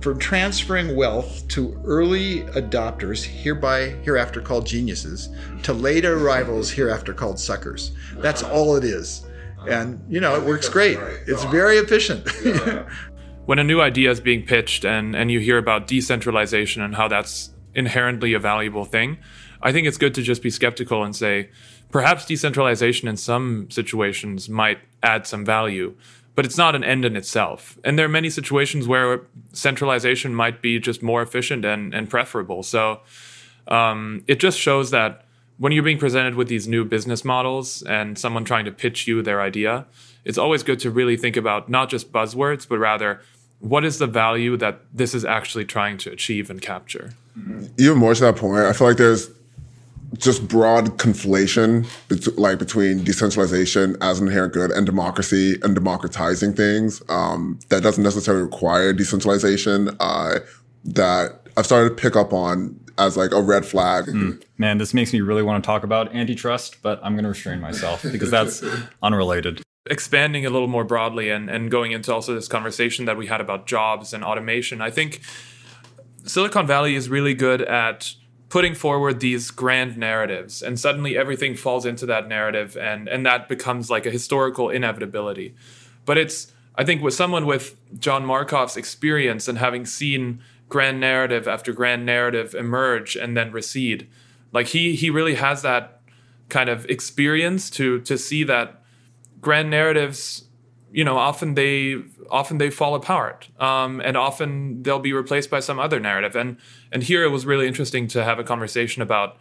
for 0.00 0.14
transferring 0.14 0.94
wealth 0.96 1.46
to 1.48 1.78
early 1.84 2.42
adopters, 2.54 3.24
hereby 3.24 3.88
hereafter 4.02 4.40
called 4.40 4.66
geniuses, 4.66 5.28
to 5.62 5.72
later 5.72 6.18
arrivals, 6.18 6.70
hereafter 6.70 7.12
called 7.12 7.38
suckers. 7.38 7.92
That's 8.14 8.42
all 8.42 8.76
it 8.76 8.84
is. 8.84 9.26
And, 9.68 10.02
you 10.08 10.20
know, 10.20 10.36
it 10.36 10.44
works 10.44 10.68
great. 10.68 10.98
It's 11.26 11.44
very 11.44 11.76
efficient. 11.78 12.28
when 13.46 13.58
a 13.58 13.64
new 13.64 13.80
idea 13.80 14.10
is 14.10 14.20
being 14.20 14.44
pitched 14.44 14.84
and, 14.84 15.16
and 15.16 15.30
you 15.30 15.40
hear 15.40 15.58
about 15.58 15.86
decentralization 15.86 16.82
and 16.82 16.94
how 16.94 17.08
that's 17.08 17.50
inherently 17.74 18.32
a 18.32 18.38
valuable 18.38 18.84
thing, 18.84 19.18
I 19.62 19.72
think 19.72 19.86
it's 19.86 19.98
good 19.98 20.14
to 20.14 20.22
just 20.22 20.42
be 20.42 20.50
skeptical 20.50 21.02
and 21.02 21.16
say, 21.16 21.50
perhaps 21.90 22.26
decentralization 22.26 23.08
in 23.08 23.16
some 23.16 23.68
situations 23.70 24.48
might 24.48 24.78
add 25.02 25.26
some 25.26 25.44
value 25.44 25.96
but 26.36 26.44
it's 26.44 26.58
not 26.58 26.76
an 26.76 26.84
end 26.84 27.04
in 27.04 27.16
itself. 27.16 27.78
And 27.82 27.98
there 27.98 28.06
are 28.06 28.10
many 28.10 28.30
situations 28.30 28.86
where 28.86 29.22
centralization 29.52 30.34
might 30.34 30.62
be 30.62 30.78
just 30.78 31.02
more 31.02 31.22
efficient 31.22 31.64
and, 31.64 31.92
and 31.94 32.08
preferable. 32.08 32.62
So 32.62 33.00
um, 33.66 34.22
it 34.28 34.38
just 34.38 34.58
shows 34.58 34.90
that 34.90 35.24
when 35.58 35.72
you're 35.72 35.82
being 35.82 35.98
presented 35.98 36.34
with 36.34 36.48
these 36.48 36.68
new 36.68 36.84
business 36.84 37.24
models 37.24 37.82
and 37.82 38.18
someone 38.18 38.44
trying 38.44 38.66
to 38.66 38.70
pitch 38.70 39.08
you 39.08 39.22
their 39.22 39.40
idea, 39.40 39.86
it's 40.24 40.36
always 40.36 40.62
good 40.62 40.78
to 40.80 40.90
really 40.90 41.16
think 41.16 41.36
about 41.36 41.70
not 41.70 41.88
just 41.88 42.12
buzzwords, 42.12 42.68
but 42.68 42.78
rather 42.78 43.22
what 43.60 43.84
is 43.84 43.98
the 43.98 44.06
value 44.06 44.58
that 44.58 44.80
this 44.92 45.14
is 45.14 45.24
actually 45.24 45.64
trying 45.64 45.96
to 45.96 46.12
achieve 46.12 46.50
and 46.50 46.60
capture? 46.60 47.14
Even 47.78 47.96
more 47.96 48.14
to 48.14 48.20
that 48.20 48.36
point, 48.36 48.66
I 48.66 48.74
feel 48.74 48.86
like 48.86 48.98
there's 48.98 49.30
just 50.18 50.48
broad 50.48 50.98
conflation 50.98 51.86
bet- 52.08 52.38
like 52.38 52.58
between 52.58 53.04
decentralization 53.04 53.96
as 54.00 54.20
an 54.20 54.26
inherent 54.28 54.52
good 54.52 54.70
and 54.70 54.86
democracy 54.86 55.56
and 55.62 55.74
democratizing 55.74 56.52
things. 56.54 57.02
Um, 57.08 57.58
that 57.68 57.82
doesn't 57.82 58.02
necessarily 58.04 58.42
require 58.42 58.92
decentralization 58.92 59.90
uh, 60.00 60.40
that 60.84 61.40
i've 61.56 61.66
started 61.66 61.88
to 61.88 61.94
pick 61.94 62.14
up 62.16 62.32
on 62.32 62.78
as 62.98 63.16
like 63.16 63.32
a 63.32 63.42
red 63.42 63.66
flag. 63.66 64.06
Man, 64.56 64.78
this 64.78 64.94
makes 64.94 65.12
me 65.12 65.20
really 65.20 65.42
want 65.42 65.62
to 65.62 65.66
talk 65.66 65.84
about 65.84 66.14
antitrust, 66.14 66.80
but 66.82 66.98
I'm 67.02 67.12
going 67.12 67.24
to 67.24 67.28
restrain 67.28 67.60
myself 67.60 68.02
because 68.02 68.30
that's 68.30 68.64
unrelated. 69.02 69.62
expanding 69.90 70.46
a 70.46 70.50
little 70.50 70.68
more 70.68 70.84
broadly 70.84 71.28
and, 71.30 71.50
and 71.50 71.70
going 71.70 71.92
into 71.92 72.12
also 72.12 72.34
this 72.34 72.48
conversation 72.48 73.04
that 73.04 73.16
we 73.16 73.26
had 73.26 73.40
about 73.40 73.66
jobs 73.66 74.14
and 74.14 74.24
automation, 74.24 74.80
I 74.80 74.90
think 74.90 75.20
Silicon 76.24 76.66
Valley 76.66 76.94
is 76.94 77.08
really 77.08 77.34
good 77.34 77.60
at 77.62 78.14
putting 78.48 78.74
forward 78.74 79.20
these 79.20 79.50
grand 79.50 79.96
narratives 79.96 80.62
and 80.62 80.78
suddenly 80.78 81.16
everything 81.16 81.56
falls 81.56 81.84
into 81.84 82.06
that 82.06 82.28
narrative 82.28 82.76
and, 82.76 83.08
and 83.08 83.26
that 83.26 83.48
becomes 83.48 83.90
like 83.90 84.06
a 84.06 84.10
historical 84.10 84.70
inevitability. 84.70 85.54
But 86.04 86.18
it's 86.18 86.52
I 86.76 86.84
think 86.84 87.02
with 87.02 87.14
someone 87.14 87.46
with 87.46 87.76
John 87.98 88.24
Markoff's 88.24 88.76
experience 88.76 89.48
and 89.48 89.58
having 89.58 89.86
seen 89.86 90.40
grand 90.68 91.00
narrative 91.00 91.48
after 91.48 91.72
grand 91.72 92.04
narrative 92.04 92.54
emerge 92.54 93.16
and 93.16 93.36
then 93.36 93.50
recede, 93.50 94.06
like 94.52 94.68
he 94.68 94.94
he 94.94 95.10
really 95.10 95.36
has 95.36 95.62
that 95.62 96.00
kind 96.48 96.68
of 96.68 96.84
experience 96.86 97.70
to 97.70 98.00
to 98.02 98.18
see 98.18 98.44
that 98.44 98.82
grand 99.40 99.70
narratives 99.70 100.44
you 100.92 101.04
know 101.04 101.16
often 101.16 101.54
they 101.54 101.96
often 102.30 102.58
they 102.58 102.70
fall 102.70 102.94
apart 102.94 103.48
um, 103.60 104.00
and 104.00 104.16
often 104.16 104.82
they'll 104.82 104.98
be 104.98 105.12
replaced 105.12 105.50
by 105.50 105.60
some 105.60 105.78
other 105.78 106.00
narrative. 106.00 106.36
And 106.36 106.56
and 106.92 107.02
here 107.02 107.24
it 107.24 107.28
was 107.28 107.46
really 107.46 107.66
interesting 107.66 108.08
to 108.08 108.24
have 108.24 108.38
a 108.38 108.44
conversation 108.44 109.02
about 109.02 109.36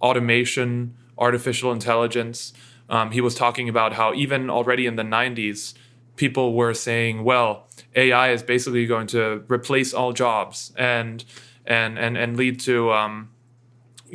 automation 0.00 0.96
artificial 1.18 1.72
intelligence. 1.72 2.52
Um, 2.88 3.10
he 3.10 3.20
was 3.20 3.34
talking 3.34 3.68
about 3.68 3.94
how 3.94 4.14
even 4.14 4.50
already 4.50 4.86
in 4.86 4.96
the 4.96 5.02
90s 5.02 5.74
people 6.16 6.54
were 6.54 6.72
saying 6.72 7.24
well 7.24 7.66
ai 7.94 8.30
is 8.30 8.42
basically 8.42 8.86
going 8.86 9.06
to 9.06 9.44
replace 9.48 9.92
all 9.92 10.14
jobs 10.14 10.72
and 10.76 11.24
and 11.66 11.98
and, 11.98 12.16
and 12.16 12.36
lead 12.38 12.58
to 12.58 12.90
um, 12.92 13.28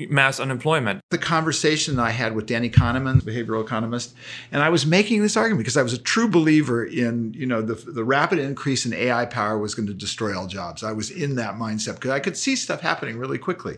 mass 0.10 0.40
unemployment 0.40 1.02
the 1.10 1.18
conversation 1.18 2.00
I 2.00 2.12
had 2.12 2.34
with 2.36 2.46
Danny 2.46 2.70
Kahneman, 2.70 3.22
behavioral 3.22 3.62
economist, 3.62 4.16
and 4.52 4.64
I 4.64 4.70
was 4.70 4.86
making 4.86 5.22
this 5.22 5.36
argument 5.36 5.60
because 5.60 5.78
I 5.78 5.84
was 5.84 5.94
a 5.94 5.98
true 5.98 6.30
believer 6.30 6.86
in, 6.86 7.34
you 7.34 7.46
know, 7.46 7.62
the, 7.62 7.74
the 7.74 8.04
rapid 8.04 8.40
increase 8.40 8.86
in 8.86 8.94
AI 8.94 9.26
power 9.26 9.58
was 9.58 9.76
going 9.76 9.88
to 9.88 9.94
destroy 9.94 10.38
all 10.38 10.48
jobs. 10.48 10.84
I 10.84 10.94
was 10.94 11.12
in 11.12 11.36
that 11.36 11.56
mindset 11.56 11.96
because 11.96 12.12
I 12.12 12.20
could 12.20 12.38
see 12.38 12.56
stuff 12.56 12.80
happening 12.80 13.18
really 13.18 13.38
quickly. 13.38 13.78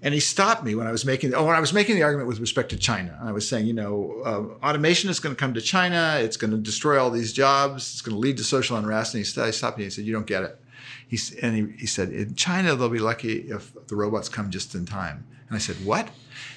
And 0.00 0.12
he 0.12 0.20
stopped 0.20 0.64
me 0.64 0.74
when 0.74 0.86
I 0.86 0.92
was 0.92 1.04
making, 1.04 1.34
oh, 1.34 1.44
when 1.44 1.56
I 1.56 1.60
was 1.60 1.72
making 1.72 1.96
the 1.96 2.02
argument 2.02 2.28
with 2.28 2.38
respect 2.38 2.70
to 2.70 2.76
China. 2.76 3.18
I 3.22 3.32
was 3.32 3.48
saying, 3.48 3.66
you 3.66 3.72
know, 3.72 4.20
uh, 4.24 4.66
automation 4.66 5.08
is 5.08 5.18
going 5.18 5.34
to 5.34 5.38
come 5.38 5.54
to 5.54 5.62
China. 5.62 6.18
It's 6.20 6.36
going 6.36 6.50
to 6.50 6.58
destroy 6.58 7.00
all 7.00 7.10
these 7.10 7.32
jobs. 7.32 7.92
It's 7.92 8.02
going 8.02 8.14
to 8.14 8.18
lead 8.18 8.36
to 8.36 8.44
social 8.44 8.76
unrest. 8.76 9.14
And 9.14 9.24
he 9.24 9.52
stopped 9.52 9.78
me. 9.78 9.84
He 9.84 9.90
said, 9.90 10.04
you 10.04 10.12
don't 10.12 10.26
get 10.26 10.42
it. 10.42 10.60
He, 11.08 11.18
and 11.40 11.56
he, 11.56 11.78
he 11.78 11.86
said, 11.86 12.10
in 12.10 12.34
China, 12.34 12.74
they'll 12.74 12.88
be 12.88 12.98
lucky 12.98 13.50
if 13.50 13.72
the 13.86 13.96
robots 13.96 14.28
come 14.28 14.50
just 14.50 14.74
in 14.74 14.84
time. 14.84 15.26
And 15.54 15.60
I 15.60 15.60
said, 15.60 15.84
what? 15.86 16.08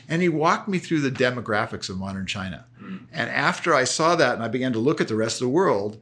And 0.09 0.23
he 0.23 0.29
walked 0.29 0.67
me 0.67 0.79
through 0.79 1.01
the 1.01 1.11
demographics 1.11 1.87
of 1.87 1.99
modern 1.99 2.25
China. 2.25 2.65
Hmm. 2.79 2.97
And 3.13 3.29
after 3.29 3.75
I 3.75 3.83
saw 3.83 4.15
that 4.15 4.33
and 4.33 4.43
I 4.43 4.47
began 4.47 4.73
to 4.73 4.79
look 4.79 4.99
at 4.99 5.07
the 5.07 5.15
rest 5.15 5.39
of 5.39 5.45
the 5.45 5.53
world, 5.53 6.01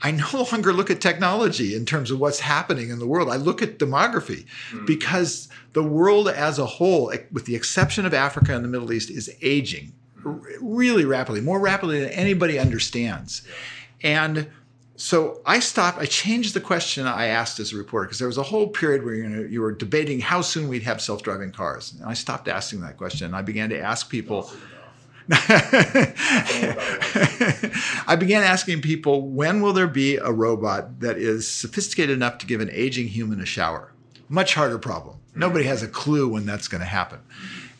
I 0.00 0.12
no 0.12 0.46
longer 0.52 0.72
look 0.72 0.92
at 0.92 1.00
technology 1.00 1.74
in 1.74 1.86
terms 1.86 2.12
of 2.12 2.20
what's 2.20 2.38
happening 2.38 2.90
in 2.90 3.00
the 3.00 3.06
world. 3.06 3.28
I 3.28 3.36
look 3.36 3.62
at 3.62 3.80
demography 3.80 4.46
hmm. 4.70 4.84
because 4.84 5.48
the 5.72 5.82
world 5.82 6.28
as 6.28 6.60
a 6.60 6.66
whole, 6.66 7.12
with 7.32 7.46
the 7.46 7.56
exception 7.56 8.06
of 8.06 8.14
Africa 8.14 8.54
and 8.54 8.64
the 8.64 8.68
Middle 8.68 8.92
East, 8.92 9.10
is 9.10 9.28
aging 9.42 9.92
hmm. 10.20 10.28
r- 10.28 10.40
really 10.60 11.04
rapidly, 11.04 11.40
more 11.40 11.58
rapidly 11.58 11.98
than 11.98 12.10
anybody 12.10 12.60
understands. 12.60 13.42
And 14.04 14.48
so 14.96 15.40
I 15.44 15.60
stopped. 15.60 15.98
I 15.98 16.06
changed 16.06 16.54
the 16.54 16.60
question 16.60 17.06
I 17.06 17.26
asked 17.26 17.60
as 17.60 17.72
a 17.72 17.76
reporter 17.76 18.06
because 18.06 18.18
there 18.18 18.28
was 18.28 18.38
a 18.38 18.42
whole 18.42 18.68
period 18.68 19.04
where 19.04 19.14
you, 19.14 19.28
know, 19.28 19.42
you 19.42 19.60
were 19.60 19.72
debating 19.72 20.20
how 20.20 20.40
soon 20.40 20.68
we'd 20.68 20.84
have 20.84 21.00
self-driving 21.00 21.52
cars, 21.52 21.92
and 21.92 22.08
I 22.08 22.14
stopped 22.14 22.48
asking 22.48 22.80
that 22.80 22.96
question. 22.96 23.34
I 23.34 23.42
began 23.42 23.68
to 23.70 23.78
ask 23.78 24.08
people. 24.08 24.50
I 25.30 25.76
began 28.16 28.44
asking 28.44 28.80
people, 28.80 29.28
when 29.28 29.60
will 29.60 29.72
there 29.72 29.88
be 29.88 30.16
a 30.16 30.30
robot 30.30 31.00
that 31.00 31.18
is 31.18 31.48
sophisticated 31.50 32.14
enough 32.14 32.38
to 32.38 32.46
give 32.46 32.60
an 32.60 32.70
aging 32.72 33.08
human 33.08 33.40
a 33.40 33.46
shower? 33.46 33.92
Much 34.28 34.54
harder 34.54 34.78
problem. 34.78 35.16
Mm. 35.34 35.38
Nobody 35.38 35.64
has 35.64 35.82
a 35.82 35.88
clue 35.88 36.28
when 36.28 36.46
that's 36.46 36.68
going 36.68 36.80
to 36.80 36.86
happen. 36.86 37.18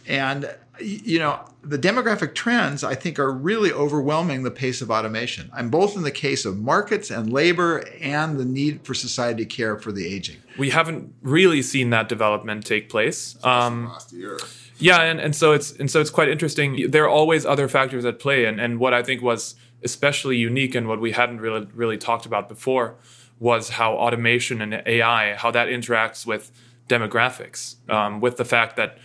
And 0.08 0.52
you 0.80 1.18
know, 1.18 1.40
the 1.62 1.78
demographic 1.78 2.35
trends, 2.35 2.85
I 2.85 2.95
think, 2.95 3.18
are 3.18 3.33
really 3.33 3.73
overwhelming 3.73 4.42
the 4.42 4.50
pace 4.50 4.80
of 4.80 4.90
automation. 4.90 5.50
I'm 5.52 5.71
both 5.71 5.97
in 5.97 6.02
the 6.02 6.11
case 6.11 6.45
of 6.45 6.59
markets 6.59 7.11
and 7.11 7.33
labor 7.33 7.85
and 8.00 8.38
the 8.38 8.45
need 8.45 8.85
for 8.85 8.95
society 8.95 9.47
care 9.47 9.78
for 9.78 9.92
the 9.92 10.06
aging. 10.06 10.37
we 10.59 10.71
haven't 10.71 11.12
really 11.23 11.62
seen 11.62 11.90
that 11.90 12.09
development 12.09 12.64
take 12.66 12.88
place 12.88 13.37
um, 13.45 13.87
last 13.87 14.12
year. 14.12 14.38
Yeah, 14.78 15.00
and, 15.02 15.21
and 15.21 15.35
so 15.35 15.52
it's 15.52 15.73
and 15.73 15.90
so 15.90 16.00
it's 16.00 16.11
quite 16.11 16.28
interesting. 16.28 16.90
There 16.90 17.04
are 17.04 17.09
always 17.09 17.47
other 17.47 17.66
factors 17.68 18.04
at 18.04 18.18
play, 18.18 18.45
and, 18.45 18.61
and 18.61 18.78
what 18.78 18.92
I 18.92 19.02
think 19.02 19.23
was 19.23 19.54
especially 19.83 20.37
unique 20.37 20.75
and 20.75 20.88
what 20.88 21.00
we 21.00 21.12
hadn't 21.12 21.40
really 21.40 21.66
really 21.75 21.97
talked 21.99 22.26
about 22.26 22.49
before 22.49 22.97
was 23.38 23.71
how 23.71 23.95
automation 23.95 24.61
and 24.61 24.83
AI 24.87 25.35
how 25.35 25.50
that 25.50 25.68
interacts 25.68 26.26
with 26.26 26.50
demographics, 26.88 27.76
um, 27.90 28.21
with 28.21 28.37
the 28.37 28.45
fact 28.45 28.76
that 28.76 28.99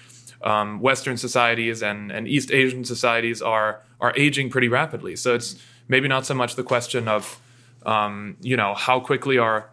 um, 0.43 0.79
Western 0.79 1.17
societies 1.17 1.81
and, 1.81 2.11
and 2.11 2.27
East 2.27 2.51
Asian 2.51 2.83
societies 2.85 3.41
are 3.41 3.81
are 3.99 4.13
aging 4.15 4.49
pretty 4.49 4.67
rapidly. 4.67 5.15
So 5.15 5.35
it's 5.35 5.55
maybe 5.87 6.07
not 6.07 6.25
so 6.25 6.33
much 6.33 6.55
the 6.55 6.63
question 6.63 7.07
of 7.07 7.39
um, 7.85 8.37
you 8.41 8.57
know 8.57 8.73
how 8.73 8.99
quickly 8.99 9.37
are 9.37 9.69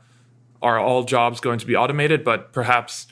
are 0.61 0.79
all 0.79 1.05
jobs 1.05 1.41
going 1.41 1.59
to 1.59 1.67
be 1.67 1.77
automated, 1.77 2.25
but 2.25 2.53
perhaps 2.53 3.07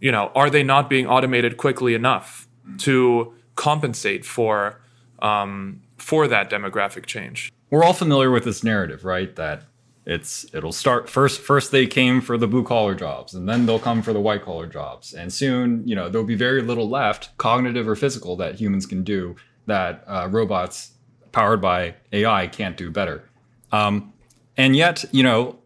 you 0.00 0.12
know, 0.12 0.30
are 0.34 0.50
they 0.50 0.62
not 0.62 0.88
being 0.88 1.06
automated 1.06 1.56
quickly 1.56 1.94
enough 1.94 2.46
to 2.78 3.34
compensate 3.56 4.24
for 4.24 4.80
um, 5.20 5.82
for 5.96 6.28
that 6.28 6.50
demographic 6.50 7.06
change? 7.06 7.52
We're 7.70 7.84
all 7.84 7.92
familiar 7.92 8.30
with 8.30 8.44
this 8.44 8.62
narrative, 8.62 9.04
right? 9.04 9.34
That 9.36 9.64
it's 10.08 10.46
it'll 10.54 10.72
start 10.72 11.10
first 11.10 11.38
first 11.38 11.70
they 11.70 11.86
came 11.86 12.22
for 12.22 12.38
the 12.38 12.48
blue 12.48 12.64
collar 12.64 12.94
jobs 12.94 13.34
and 13.34 13.46
then 13.46 13.66
they'll 13.66 13.78
come 13.78 14.00
for 14.00 14.14
the 14.14 14.20
white 14.20 14.42
collar 14.42 14.66
jobs. 14.66 15.12
And 15.12 15.30
soon 15.30 15.86
you 15.86 15.94
know 15.94 16.08
there'll 16.08 16.26
be 16.26 16.34
very 16.34 16.62
little 16.62 16.88
left 16.88 17.36
cognitive 17.36 17.86
or 17.86 17.94
physical 17.94 18.34
that 18.36 18.58
humans 18.58 18.86
can 18.86 19.04
do 19.04 19.36
that 19.66 20.02
uh, 20.06 20.26
robots 20.30 20.92
powered 21.30 21.60
by 21.60 21.94
ai 22.10 22.46
can't 22.46 22.76
do 22.76 22.90
better. 22.90 23.28
Um, 23.70 24.14
and 24.56 24.74
yet 24.74 25.04
you 25.12 25.22
know 25.22 25.58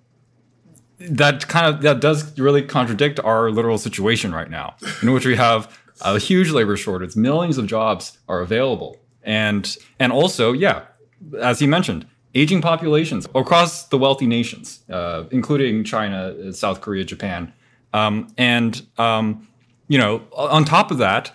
that 0.99 1.47
kind 1.47 1.73
of 1.73 1.83
that 1.83 2.01
does 2.01 2.37
really 2.37 2.63
contradict 2.63 3.21
our 3.21 3.49
literal 3.53 3.79
situation 3.79 4.35
right 4.35 4.51
now 4.51 4.75
in 5.03 5.13
which 5.13 5.25
we 5.25 5.37
have 5.37 5.79
a 6.01 6.19
huge 6.19 6.51
labor 6.51 6.77
shortage 6.77 7.15
millions 7.15 7.59
of 7.59 7.69
jobs 7.69 8.19
are 8.29 8.41
available. 8.41 8.97
And 9.23 9.77
and 10.01 10.11
also 10.11 10.53
yeah 10.53 10.87
as 11.41 11.61
he 11.61 11.69
mentioned 11.69 12.07
aging 12.35 12.63
populations 12.63 13.27
across 13.35 13.85
the 13.89 13.99
wealthy 13.99 14.27
nations 14.27 14.81
uh, 14.91 15.25
including 15.31 15.85
china 15.85 16.53
south 16.53 16.81
korea 16.81 17.05
japan. 17.05 17.53
Um, 17.95 18.29
and 18.39 18.81
um, 18.99 19.47
you 19.89 19.99
know 19.99 20.23
on 20.33 20.65
top 20.65 20.91
of 20.91 20.99
that 20.99 21.33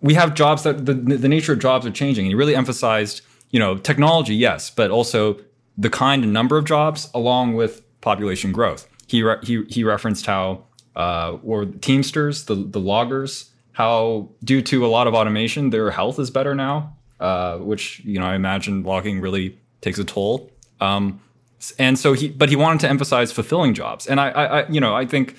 we 0.00 0.14
have 0.14 0.34
jobs 0.34 0.64
that 0.64 0.84
the, 0.84 0.94
the 0.94 1.28
nature 1.28 1.52
of 1.52 1.60
jobs 1.60 1.86
are 1.86 1.90
changing. 1.90 2.24
And 2.26 2.30
he 2.30 2.34
really 2.34 2.56
emphasized 2.56 3.22
you 3.50 3.58
know 3.58 3.76
technology 3.76 4.34
yes 4.34 4.70
but 4.70 4.90
also 4.90 5.38
the 5.78 5.90
kind 5.90 6.22
and 6.22 6.32
number 6.32 6.58
of 6.58 6.64
jobs 6.64 7.10
along 7.14 7.54
with 7.54 7.82
population 8.00 8.52
growth. 8.52 8.86
He 9.06 9.22
re- 9.22 9.38
he, 9.42 9.64
he 9.68 9.84
referenced 9.84 10.26
how 10.26 10.64
uh, 10.96 11.38
or 11.42 11.64
teamsters 11.64 12.44
the, 12.44 12.54
the 12.54 12.80
loggers 12.80 13.50
how 13.72 14.28
due 14.44 14.60
to 14.60 14.84
a 14.84 14.88
lot 14.88 15.06
of 15.06 15.14
automation 15.14 15.70
their 15.70 15.90
health 15.90 16.18
is 16.18 16.30
better 16.30 16.54
now 16.54 16.94
uh, 17.20 17.56
which 17.58 18.00
you 18.00 18.18
know 18.18 18.26
i 18.26 18.34
imagine 18.34 18.82
logging 18.82 19.20
really 19.20 19.58
takes 19.82 19.98
a 19.98 20.04
toll 20.04 20.50
um, 20.80 21.20
and 21.78 21.98
so 21.98 22.14
he 22.14 22.28
but 22.28 22.48
he 22.48 22.56
wanted 22.56 22.80
to 22.80 22.88
emphasize 22.88 23.30
fulfilling 23.30 23.74
jobs 23.74 24.06
and 24.06 24.18
I, 24.18 24.30
I, 24.30 24.44
I 24.44 24.68
you 24.68 24.80
know 24.80 24.96
i 24.96 25.04
think 25.04 25.36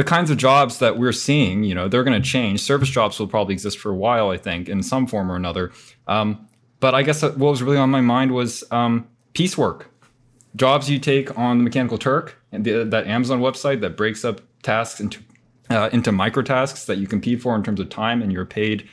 the 0.00 0.04
kinds 0.04 0.30
of 0.30 0.36
jobs 0.36 0.78
that 0.78 0.96
we're 0.98 1.12
seeing, 1.12 1.64
you 1.64 1.74
know, 1.74 1.88
they're 1.88 2.04
going 2.04 2.20
to 2.20 2.26
change. 2.26 2.60
Service 2.62 2.88
jobs 2.88 3.18
will 3.18 3.26
probably 3.26 3.52
exist 3.52 3.78
for 3.78 3.90
a 3.90 3.94
while, 3.94 4.30
I 4.30 4.36
think, 4.36 4.68
in 4.68 4.82
some 4.82 5.06
form 5.06 5.30
or 5.30 5.36
another. 5.36 5.72
Um, 6.06 6.48
but 6.78 6.94
I 6.94 7.02
guess 7.02 7.22
what 7.22 7.36
was 7.36 7.62
really 7.62 7.76
on 7.76 7.90
my 7.90 8.00
mind 8.00 8.32
was 8.32 8.64
um, 8.70 9.08
piecework, 9.34 9.90
jobs 10.56 10.88
you 10.88 10.98
take 10.98 11.36
on 11.38 11.58
the 11.58 11.64
Mechanical 11.64 11.98
Turk 11.98 12.42
and 12.52 12.64
the, 12.64 12.84
that 12.84 13.06
Amazon 13.06 13.40
website 13.40 13.80
that 13.82 13.96
breaks 13.96 14.24
up 14.24 14.40
tasks 14.62 15.00
into 15.00 15.20
uh, 15.68 15.88
into 15.92 16.10
micro 16.10 16.42
tasks 16.42 16.86
that 16.86 16.98
you 16.98 17.06
compete 17.06 17.40
for 17.40 17.54
in 17.54 17.62
terms 17.62 17.78
of 17.78 17.88
time, 17.90 18.22
and 18.22 18.32
you're 18.32 18.44
paid, 18.44 18.88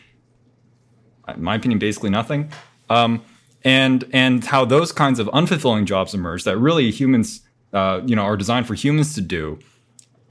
in 1.28 1.42
my 1.42 1.56
opinion, 1.56 1.80
basically 1.80 2.12
nothing. 2.12 2.52
Um, 2.88 3.24
and 3.64 4.06
and 4.14 4.46
how 4.46 4.66
those 4.66 4.92
kinds 4.92 5.20
of 5.20 5.28
unfulfilling 5.28 5.86
jobs 5.86 6.14
emerge 6.14 6.44
that 6.44 6.58
really 6.58 6.92
humans 6.92 7.42
uh, 7.74 8.02
you 8.06 8.16
know, 8.16 8.24
are 8.24 8.38
designed 8.38 8.68
for 8.68 8.74
humans 8.74 9.14
to 9.16 9.22
do, 9.22 9.60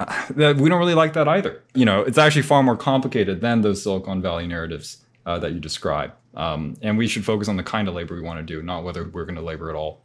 uh, 0.01 0.27
that 0.31 0.57
we 0.57 0.69
don't 0.69 0.79
really 0.79 0.95
like 0.95 1.13
that 1.13 1.29
either. 1.29 1.63
You 1.75 1.85
know, 1.85 2.03
it's 2.03 2.19
actually 2.19 2.43
far 2.43 2.63
more 2.63 2.77
complicated 2.77 3.41
than 3.41 3.61
those 3.61 3.83
Silicon 3.83 4.23
Valley 4.23 4.47
narratives 4.47 4.99
uh, 5.27 5.39
that 5.41 5.53
you 5.53 5.61
describe. 5.61 6.13
Um, 6.35 6.77
and 6.83 6.99
we 6.99 7.07
should 7.07 7.25
focus 7.25 7.49
on 7.49 7.57
the 7.57 7.63
kind 7.63 7.89
of 7.89 7.95
labor 7.95 8.15
we 8.15 8.21
want 8.21 8.39
to 8.39 8.43
do, 8.43 8.63
not 8.63 8.85
whether 8.85 9.05
we're 9.05 9.25
going 9.25 9.37
to 9.37 9.43
labor 9.43 9.71
at 9.71 9.77
all. 9.77 10.03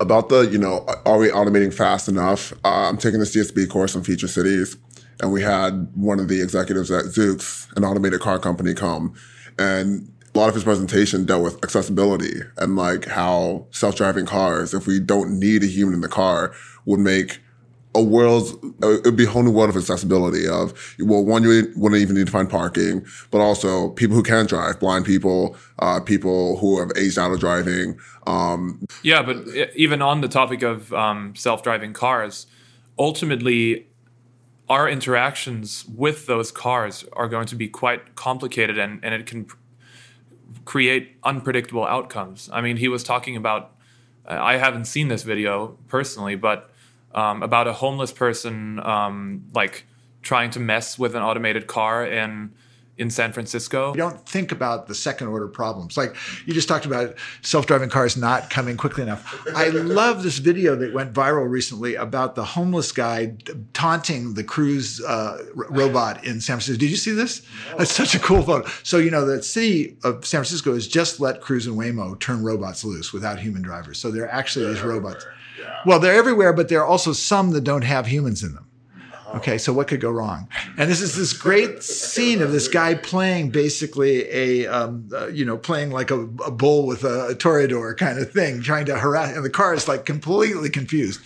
About 0.00 0.28
the, 0.28 0.40
you 0.40 0.58
know, 0.58 0.84
are 1.06 1.18
we 1.18 1.28
automating 1.28 1.72
fast 1.72 2.08
enough? 2.08 2.52
Uh, 2.64 2.88
I'm 2.88 2.96
taking 2.96 3.20
this 3.20 3.34
CSB 3.34 3.68
course 3.68 3.94
on 3.94 4.02
future 4.02 4.26
cities, 4.26 4.76
and 5.20 5.32
we 5.32 5.42
had 5.42 5.90
one 5.94 6.18
of 6.18 6.26
the 6.26 6.42
executives 6.42 6.90
at 6.90 7.04
Zoox, 7.04 7.74
an 7.76 7.84
automated 7.84 8.20
car 8.20 8.40
company, 8.40 8.74
come, 8.74 9.14
and 9.58 10.12
a 10.34 10.38
lot 10.38 10.48
of 10.48 10.54
his 10.54 10.64
presentation 10.64 11.24
dealt 11.24 11.42
with 11.42 11.62
accessibility 11.64 12.40
and 12.56 12.76
like 12.76 13.06
how 13.06 13.66
self-driving 13.70 14.26
cars, 14.26 14.72
if 14.74 14.86
we 14.86 15.00
don't 15.00 15.38
need 15.38 15.62
a 15.62 15.66
human 15.66 15.94
in 15.94 16.00
the 16.00 16.08
car, 16.08 16.52
would 16.84 17.00
make 17.00 17.40
a 17.96 18.02
world, 18.02 18.48
it'd 18.82 19.16
be 19.16 19.24
a 19.24 19.28
whole 19.28 19.42
new 19.42 19.50
world 19.50 19.70
of 19.70 19.76
accessibility 19.76 20.46
of, 20.46 20.94
well, 21.00 21.24
one, 21.24 21.42
you 21.42 21.72
wouldn't 21.74 22.00
even 22.00 22.14
need 22.14 22.26
to 22.26 22.32
find 22.32 22.48
parking, 22.48 23.04
but 23.32 23.40
also 23.40 23.90
people 23.90 24.14
who 24.14 24.22
can't 24.22 24.48
drive, 24.48 24.78
blind 24.78 25.04
people, 25.04 25.56
uh, 25.80 25.98
people 25.98 26.56
who 26.58 26.78
have 26.78 26.92
aged 26.96 27.18
out 27.18 27.32
of 27.32 27.40
driving. 27.40 27.98
Um, 28.28 28.86
yeah, 29.02 29.22
but 29.22 29.44
even 29.74 30.02
on 30.02 30.20
the 30.20 30.28
topic 30.28 30.62
of 30.62 30.92
um, 30.92 31.34
self-driving 31.34 31.92
cars, 31.92 32.46
ultimately, 32.96 33.88
our 34.68 34.88
interactions 34.88 35.84
with 35.86 36.26
those 36.26 36.52
cars 36.52 37.04
are 37.14 37.26
going 37.26 37.46
to 37.48 37.56
be 37.56 37.66
quite 37.66 38.14
complicated 38.14 38.78
and, 38.78 39.04
and 39.04 39.12
it 39.14 39.26
can 39.26 39.48
create 40.64 41.16
unpredictable 41.22 41.84
outcomes. 41.84 42.50
I 42.52 42.60
mean, 42.60 42.76
he 42.76 42.88
was 42.88 43.02
talking 43.02 43.36
about, 43.36 43.72
I 44.26 44.56
haven't 44.56 44.86
seen 44.86 45.08
this 45.08 45.22
video 45.22 45.78
personally, 45.88 46.36
but 46.36 46.70
um, 47.14 47.42
about 47.42 47.66
a 47.66 47.72
homeless 47.72 48.12
person 48.12 48.80
um, 48.80 49.44
like 49.54 49.86
trying 50.22 50.50
to 50.50 50.60
mess 50.60 50.98
with 50.98 51.14
an 51.14 51.22
automated 51.22 51.66
car 51.66 52.04
and 52.04 52.52
in 53.00 53.08
San 53.08 53.32
Francisco. 53.32 53.92
You 53.92 53.96
don't 53.96 54.28
think 54.28 54.52
about 54.52 54.86
the 54.86 54.94
second 54.94 55.28
order 55.28 55.48
problems. 55.48 55.96
Like 55.96 56.14
you 56.44 56.52
just 56.52 56.68
talked 56.68 56.84
about 56.84 57.14
self 57.40 57.66
driving 57.66 57.88
cars 57.88 58.14
not 58.14 58.50
coming 58.50 58.76
quickly 58.76 59.02
enough. 59.02 59.42
I 59.56 59.68
love 59.68 60.22
this 60.22 60.36
video 60.38 60.76
that 60.76 60.92
went 60.92 61.14
viral 61.14 61.48
recently 61.50 61.94
about 61.94 62.34
the 62.34 62.44
homeless 62.44 62.92
guy 62.92 63.36
taunting 63.72 64.34
the 64.34 64.44
Cruise 64.44 65.02
uh, 65.02 65.42
robot 65.54 66.24
in 66.24 66.42
San 66.42 66.56
Francisco. 66.56 66.78
Did 66.78 66.90
you 66.90 66.96
see 66.96 67.12
this? 67.12 67.40
That's 67.78 67.90
such 67.90 68.14
a 68.14 68.18
cool 68.18 68.42
photo. 68.42 68.68
So, 68.82 68.98
you 68.98 69.10
know, 69.10 69.24
the 69.24 69.42
city 69.42 69.96
of 70.04 70.26
San 70.26 70.40
Francisco 70.40 70.74
has 70.74 70.86
just 70.86 71.20
let 71.20 71.40
Cruise 71.40 71.66
and 71.66 71.78
Waymo 71.78 72.20
turn 72.20 72.44
robots 72.44 72.84
loose 72.84 73.14
without 73.14 73.38
human 73.38 73.62
drivers. 73.62 73.98
So 73.98 74.10
they're 74.10 74.30
actually 74.30 74.66
these 74.66 74.82
robots. 74.82 75.24
Well, 75.86 76.00
they're 76.00 76.14
everywhere, 76.14 76.52
but 76.52 76.68
there 76.68 76.80
are 76.80 76.86
also 76.86 77.14
some 77.14 77.52
that 77.52 77.62
don't 77.62 77.82
have 77.84 78.06
humans 78.06 78.42
in 78.42 78.54
them. 78.54 78.69
Okay, 79.34 79.58
so 79.58 79.72
what 79.72 79.86
could 79.86 80.00
go 80.00 80.10
wrong? 80.10 80.48
And 80.76 80.90
this 80.90 81.00
is 81.00 81.14
this 81.14 81.32
great 81.32 81.82
scene 81.82 82.42
of 82.42 82.50
this 82.52 82.66
guy 82.66 82.94
playing 82.94 83.50
basically 83.50 84.28
a, 84.28 84.66
um, 84.66 85.08
uh, 85.14 85.28
you 85.28 85.44
know, 85.44 85.56
playing 85.56 85.90
like 85.90 86.10
a, 86.10 86.20
a 86.20 86.50
bull 86.50 86.86
with 86.86 87.04
a, 87.04 87.28
a, 87.28 87.34
toreador 87.34 87.96
kind 87.96 88.18
of 88.18 88.32
thing, 88.32 88.60
trying 88.60 88.86
to 88.86 88.98
harass, 88.98 89.34
and 89.34 89.44
the 89.44 89.50
car 89.50 89.72
is 89.72 89.86
like 89.86 90.04
completely 90.04 90.68
confused. 90.68 91.20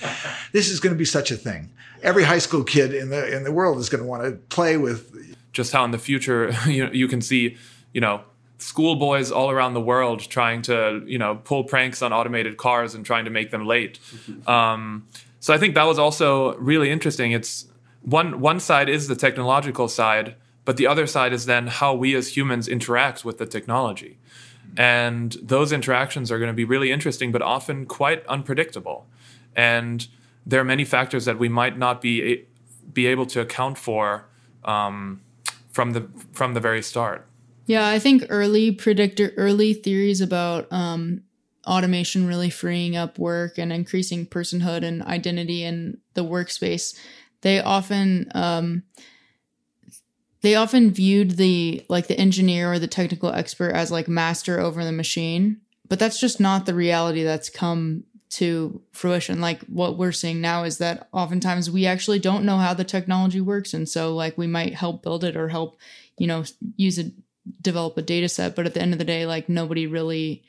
This 0.52 0.70
is 0.70 0.80
going 0.80 0.94
to 0.94 0.99
be 0.99 1.04
such 1.04 1.30
a 1.30 1.37
thing. 1.37 1.70
Every 2.02 2.25
high 2.25 2.38
school 2.38 2.62
kid 2.62 2.92
in 2.92 3.08
the 3.08 3.34
in 3.34 3.44
the 3.44 3.52
world 3.52 3.78
is 3.78 3.88
going 3.88 4.02
to 4.02 4.08
want 4.08 4.23
to 4.25 4.32
play 4.54 4.76
with. 4.76 5.37
Just 5.52 5.73
how 5.73 5.84
in 5.84 5.92
the 5.92 5.99
future 5.99 6.52
you 6.66 6.88
you 6.92 7.08
can 7.08 7.23
see, 7.23 7.56
you 7.92 8.00
know, 8.00 8.23
schoolboys 8.58 9.30
all 9.30 9.50
around 9.50 9.75
the 9.75 9.80
world 9.80 10.20
trying 10.20 10.62
to 10.62 11.02
you 11.06 11.18
know 11.18 11.37
pull 11.37 11.64
pranks 11.64 12.02
on 12.02 12.12
automated 12.12 12.56
cars 12.56 12.94
and 12.94 13.06
trying 13.06 13.25
to 13.25 13.30
make 13.30 13.50
them 13.50 13.64
late. 13.66 13.99
Um, 14.46 15.06
so 15.40 15.52
I 15.52 15.58
think 15.58 15.75
that 15.75 15.84
was 15.84 15.99
also 15.99 16.56
really 16.56 16.90
interesting. 16.90 17.33
It's 17.33 17.66
one 18.05 18.40
one 18.40 18.61
side 18.61 18.88
is 18.88 19.09
the 19.09 19.17
technological 19.17 19.88
side, 19.88 20.37
but 20.64 20.77
the 20.77 20.87
other 20.87 21.07
side 21.07 21.33
is 21.33 21.47
then 21.47 21.67
how 21.67 21.95
we 21.95 22.14
as 22.14 22.37
humans 22.37 22.69
interact 22.69 23.25
with 23.25 23.38
the 23.38 23.47
technology. 23.47 24.19
And 24.77 25.37
those 25.43 25.73
interactions 25.73 26.31
are 26.31 26.38
going 26.38 26.49
to 26.49 26.55
be 26.55 26.64
really 26.64 26.90
interesting, 26.90 27.33
but 27.33 27.43
often 27.43 27.87
quite 27.87 28.27
unpredictable. 28.27 29.07
And 29.55 30.07
there 30.45 30.61
are 30.61 30.64
many 30.64 30.85
factors 30.85 31.25
that 31.25 31.38
we 31.38 31.49
might 31.49 31.79
not 31.79 32.01
be 32.01 32.45
be 32.93 33.07
able 33.07 33.27
to 33.27 33.40
account 33.40 33.79
for 33.79 34.27
um, 34.64 35.21
from 35.71 35.93
the 35.93 36.09
from 36.33 36.55
the 36.55 36.61
very 36.61 36.83
start. 36.83 37.27
Yeah, 37.67 37.88
I 37.88 37.99
think 37.99 38.27
early 38.29 38.73
predictor, 38.73 39.33
early 39.37 39.73
theories 39.73 40.21
about 40.21 40.71
um, 40.71 41.23
automation 41.67 42.27
really 42.27 42.51
freeing 42.51 42.95
up 42.95 43.19
work 43.19 43.57
and 43.57 43.73
increasing 43.73 44.27
personhood 44.27 44.85
and 44.85 45.03
identity 45.03 45.64
in 45.64 45.99
the 46.12 46.25
workspace 46.25 46.99
they 47.44 47.61
often 47.61 48.30
um, 48.35 48.83
they 50.42 50.57
often 50.57 50.90
viewed 50.90 51.33
the 51.33 51.85
like 51.88 52.09
the 52.09 52.18
engineer 52.18 52.72
or 52.72 52.78
the 52.80 52.88
technical 52.88 53.30
expert 53.30 53.70
as 53.70 53.92
like 53.92 54.09
master 54.09 54.59
over 54.59 54.85
the 54.85 54.92
machine 54.92 55.61
but 55.88 55.98
that's 55.98 56.18
just 56.18 56.40
not 56.40 56.66
the 56.66 56.74
reality 56.74 57.22
that's 57.22 57.50
come 57.50 58.04
to 58.35 58.83
fruition. 58.90 59.40
Like 59.40 59.61
what 59.66 59.96
we're 59.96 60.12
seeing 60.12 60.40
now 60.40 60.64
is 60.64 60.78
that 60.78 61.09
oftentimes 61.12 61.70
we 61.70 61.87
actually 61.87 62.18
don't 62.18 62.44
know 62.44 62.57
how 62.57 62.74
the 62.74 62.83
technology 62.83 63.40
works 63.40 63.74
and 63.74 63.88
so 63.88 64.14
like 64.14 64.37
we 64.37 64.48
might 64.48 64.74
help 64.74 65.02
build 65.02 65.22
it 65.22 65.37
or 65.37 65.48
help 65.48 65.76
you 66.18 66.26
know 66.26 66.42
use 66.76 66.98
it 66.98 67.12
develop 67.61 67.96
a 67.96 68.02
data 68.02 68.28
set 68.28 68.57
but 68.57 68.66
at 68.66 68.74
the 68.74 68.80
end 68.80 68.92
of 68.92 68.98
the 68.98 69.04
day 69.04 69.26
like 69.26 69.48
nobody 69.48 69.87
really 69.87 70.42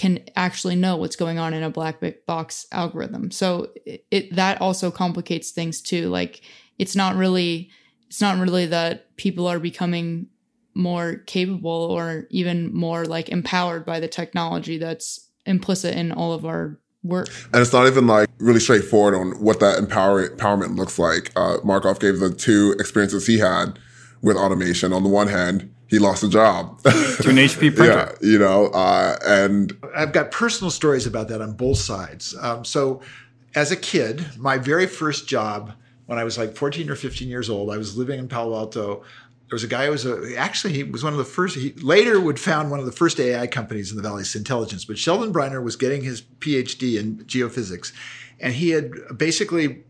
can 0.00 0.18
actually 0.34 0.74
know 0.74 0.96
what's 0.96 1.14
going 1.14 1.38
on 1.38 1.52
in 1.52 1.62
a 1.62 1.68
black 1.68 2.02
box 2.24 2.66
algorithm. 2.72 3.30
So 3.30 3.68
it, 3.84 4.06
it, 4.10 4.34
that 4.34 4.58
also 4.58 4.90
complicates 4.90 5.50
things 5.50 5.82
too. 5.82 6.08
Like 6.08 6.40
it's 6.78 6.96
not 6.96 7.16
really 7.16 7.68
it's 8.08 8.18
not 8.22 8.38
really 8.38 8.64
that 8.64 9.14
people 9.18 9.46
are 9.46 9.58
becoming 9.58 10.28
more 10.74 11.16
capable 11.26 11.70
or 11.70 12.26
even 12.30 12.74
more 12.74 13.04
like 13.04 13.28
empowered 13.28 13.84
by 13.84 14.00
the 14.00 14.08
technology 14.08 14.78
that's 14.78 15.28
implicit 15.44 15.94
in 15.94 16.12
all 16.12 16.32
of 16.32 16.46
our 16.46 16.80
work. 17.02 17.28
And 17.52 17.60
it's 17.60 17.74
not 17.74 17.86
even 17.86 18.06
like 18.06 18.30
really 18.38 18.58
straightforward 18.58 19.14
on 19.14 19.32
what 19.32 19.60
that 19.60 19.78
empower, 19.78 20.30
empowerment 20.30 20.78
looks 20.78 20.98
like. 20.98 21.30
Uh, 21.36 21.58
Markoff 21.58 22.00
gave 22.00 22.20
the 22.20 22.32
two 22.32 22.74
experiences 22.78 23.26
he 23.26 23.36
had 23.36 23.78
with 24.22 24.38
automation. 24.38 24.94
On 24.94 25.02
the 25.02 25.10
one 25.10 25.28
hand, 25.28 25.70
he 25.90 25.98
lost 25.98 26.22
a 26.22 26.28
job 26.28 26.80
to 26.84 26.90
an 27.28 27.36
HP 27.36 27.58
printer. 27.76 28.16
yeah, 28.22 28.28
you 28.28 28.38
know, 28.38 28.66
uh, 28.68 29.18
and 29.26 29.76
I've 29.94 30.12
got 30.12 30.30
personal 30.30 30.70
stories 30.70 31.06
about 31.06 31.28
that 31.28 31.42
on 31.42 31.52
both 31.52 31.78
sides. 31.78 32.34
Um, 32.40 32.64
so, 32.64 33.02
as 33.56 33.72
a 33.72 33.76
kid, 33.76 34.24
my 34.38 34.56
very 34.56 34.86
first 34.86 35.28
job 35.28 35.72
when 36.06 36.18
I 36.18 36.24
was 36.24 36.38
like 36.38 36.56
14 36.56 36.90
or 36.90 36.96
15 36.96 37.28
years 37.28 37.50
old, 37.50 37.70
I 37.70 37.76
was 37.76 37.96
living 37.96 38.18
in 38.18 38.26
Palo 38.26 38.56
Alto. 38.56 38.96
There 38.96 39.54
was 39.54 39.62
a 39.62 39.68
guy 39.68 39.86
who 39.86 39.92
was 39.92 40.06
a, 40.06 40.36
actually 40.36 40.72
he 40.74 40.82
was 40.84 41.04
one 41.04 41.12
of 41.12 41.18
the 41.18 41.24
first. 41.24 41.56
He 41.56 41.72
later 41.74 42.20
would 42.20 42.38
found 42.38 42.70
one 42.70 42.80
of 42.80 42.86
the 42.86 42.92
first 42.92 43.18
AI 43.18 43.46
companies 43.46 43.90
in 43.90 43.96
the 43.96 44.02
Valley, 44.02 44.22
Syntelligence. 44.22 44.86
But 44.86 44.98
Sheldon 44.98 45.32
Breiner 45.32 45.62
was 45.62 45.76
getting 45.76 46.02
his 46.02 46.22
PhD 46.22 46.98
in 46.98 47.18
geophysics, 47.26 47.92
and 48.40 48.54
he 48.54 48.70
had 48.70 48.92
basically 49.16 49.84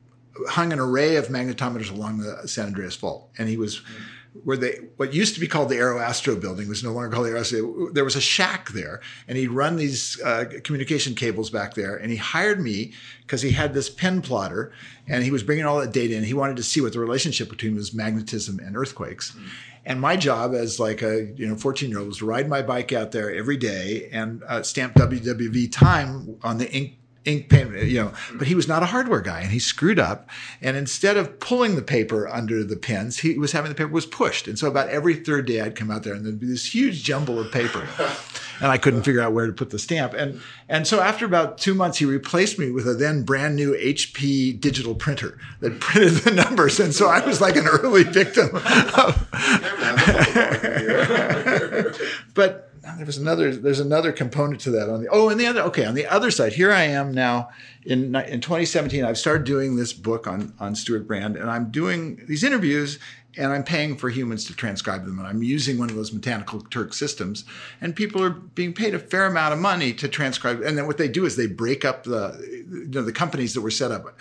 hung 0.49 0.73
an 0.73 0.79
array 0.79 1.17
of 1.17 1.29
magnetometers 1.29 1.91
along 1.91 2.19
the 2.19 2.47
San 2.47 2.67
Andreas 2.67 2.97
Fault, 2.97 3.29
and 3.37 3.51
he 3.51 3.59
was. 3.59 3.77
Mm-hmm 3.77 4.17
where 4.45 4.57
they 4.57 4.79
what 4.97 5.13
used 5.13 5.35
to 5.35 5.41
be 5.41 5.49
called 5.49 5.69
the 5.69 5.77
Aero 5.77 5.99
Astro 5.99 6.37
building 6.37 6.69
was 6.69 6.85
no 6.85 6.93
longer 6.93 7.11
called 7.11 7.27
the 7.27 7.31
Aeroastro. 7.31 7.93
There 7.93 8.05
was 8.05 8.17
a 8.17 8.21
shack 8.21 8.71
there, 8.71 9.01
and 9.27 9.37
he'd 9.37 9.49
run 9.49 9.77
these 9.77 10.21
uh, 10.23 10.45
communication 10.63 11.15
cables 11.15 11.51
back 11.51 11.75
there. 11.75 11.97
And 11.97 12.11
he 12.11 12.17
hired 12.17 12.61
me 12.61 12.93
because 13.23 13.43
he 13.43 13.51
had 13.51 13.75
this 13.75 13.91
pen 13.91 14.23
plotter, 14.23 14.73
and 15.09 15.25
he 15.25 15.31
was 15.31 15.43
bringing 15.43 15.65
all 15.65 15.81
that 15.81 15.93
data 15.93 16.15
in. 16.15 16.25
He 16.25 16.35
wanted 16.35 16.57
to 16.59 16.63
see 16.63 16.81
what 16.81 16.93
the 16.93 17.01
relationship 17.01 17.49
between 17.49 17.75
was 17.75 17.93
magnetism 17.93 18.61
and 18.61 18.77
earthquakes. 18.77 19.33
Mm-hmm. 19.33 19.47
And 19.87 20.01
my 20.01 20.17
job 20.17 20.55
as 20.55 20.79
like 20.79 21.03
a 21.03 21.33
you 21.35 21.49
know 21.49 21.57
14 21.57 21.91
year 21.91 21.99
old 21.99 22.09
was 22.09 22.19
to 22.19 22.27
ride 22.27 22.49
my 22.49 22.63
bike 22.63 22.93
out 22.93 23.13
there 23.13 23.35
every 23.35 23.57
day 23.57 24.09
and 24.13 24.43
uh, 24.45 24.63
stamp 24.63 24.95
WWV 24.95 25.73
time 25.73 26.37
on 26.43 26.59
the 26.59 26.71
ink 26.71 27.00
ink 27.31 27.49
pen, 27.49 27.75
uh, 27.75 27.81
you 27.81 28.01
know, 28.01 28.13
but 28.35 28.47
he 28.47 28.55
was 28.55 28.69
not 28.69 28.83
a 28.83 28.87
hardware 28.87 29.21
guy 29.21 29.41
and 29.41 29.51
he 29.51 29.59
screwed 29.59 29.99
up. 29.99 30.29
And 30.61 30.77
instead 30.77 31.17
of 31.17 31.41
pulling 31.41 31.77
the 31.77 31.83
paper 31.83 32.29
under 32.29 32.65
the 32.65 32.77
pens, 32.77 33.19
he 33.19 33.39
was 33.39 33.53
having 33.53 33.71
the 33.71 33.75
paper 33.75 33.91
was 33.91 34.07
pushed. 34.07 34.49
And 34.49 34.59
so 34.59 34.69
about 34.69 34.89
every 34.89 35.15
third 35.15 35.47
day 35.47 35.61
I'd 35.61 35.77
come 35.77 35.91
out 35.91 36.03
there 36.03 36.15
and 36.15 36.25
there'd 36.25 36.41
be 36.41 36.47
this 36.47 36.75
huge 36.75 37.03
jumble 37.03 37.39
of 37.39 37.53
paper. 37.53 37.87
And 38.63 38.71
I 38.71 38.77
couldn't 38.77 39.05
figure 39.05 39.23
out 39.23 39.33
where 39.33 39.47
to 39.47 39.55
put 39.55 39.71
the 39.71 39.79
stamp. 39.79 40.13
And 40.13 40.39
and 40.69 40.87
so 40.87 41.01
after 41.01 41.25
about 41.25 41.57
two 41.57 41.73
months, 41.73 41.97
he 41.97 42.05
replaced 42.05 42.59
me 42.59 42.71
with 42.71 42.87
a 42.87 42.93
then 42.93 43.23
brand 43.23 43.57
new 43.57 43.73
HP 43.73 44.61
digital 44.61 44.95
printer 44.95 45.39
that 45.61 45.81
printed 45.81 46.25
the 46.25 46.31
numbers. 46.31 46.79
And 46.79 46.95
so 46.95 47.09
I 47.09 47.25
was 47.25 47.41
like 47.41 47.57
an 47.57 47.67
early 47.67 48.03
victim. 48.03 48.51
Of, 48.55 49.29
but 52.35 52.70
there 52.83 53.07
was 53.07 53.19
another 53.19 53.55
there's 53.55 53.81
another 53.81 54.13
component 54.13 54.61
to 54.61 54.71
that 54.71 54.89
on 54.89 55.03
the 55.03 55.09
oh 55.11 55.29
and 55.29 55.39
the 55.39 55.47
other 55.47 55.61
okay 55.61 55.85
on 55.85 55.95
the 55.95 56.07
other 56.07 56.31
side 56.31 56.53
here 56.53 56.73
i 56.73 56.83
am 56.83 57.13
now 57.13 57.49
in 57.85 58.15
in 58.15 58.41
2017 58.41 59.05
i've 59.05 59.19
started 59.19 59.45
doing 59.45 59.77
this 59.77 59.93
book 59.93 60.27
on 60.27 60.53
on 60.59 60.75
stewart 60.75 61.07
brand 61.07 61.37
and 61.37 61.51
i'm 61.51 61.71
doing 61.71 62.23
these 62.27 62.43
interviews 62.45 62.99
and 63.37 63.53
i'm 63.53 63.63
paying 63.63 63.97
for 63.97 64.09
humans 64.09 64.45
to 64.45 64.55
transcribe 64.55 65.05
them 65.05 65.19
and 65.19 65.29
i'm 65.29 65.43
using 65.43 65.79
one 65.79 65.91
of 65.91 65.97
those 65.97 66.13
mechanical 66.13 66.61
turk 66.63 66.95
systems 66.95 67.45
and 67.81 67.95
people 67.95 68.23
are 68.23 68.31
being 68.31 68.73
paid 68.73 68.95
a 68.95 68.99
fair 68.99 69.27
amount 69.27 69.53
of 69.53 69.59
money 69.59 69.93
to 69.93 70.09
transcribe 70.09 70.61
and 70.63 70.79
then 70.79 70.87
what 70.87 70.99
they 70.99 71.09
do 71.09 71.27
is 71.27 71.37
they 71.37 71.47
break 71.47 71.85
up 71.85 72.05
the 72.05 72.39
you 72.71 72.89
know 72.89 73.03
the 73.03 73.13
companies 73.13 73.55
that 73.55 73.61
were 73.61 73.71
set 73.71 73.91
up 73.91 74.17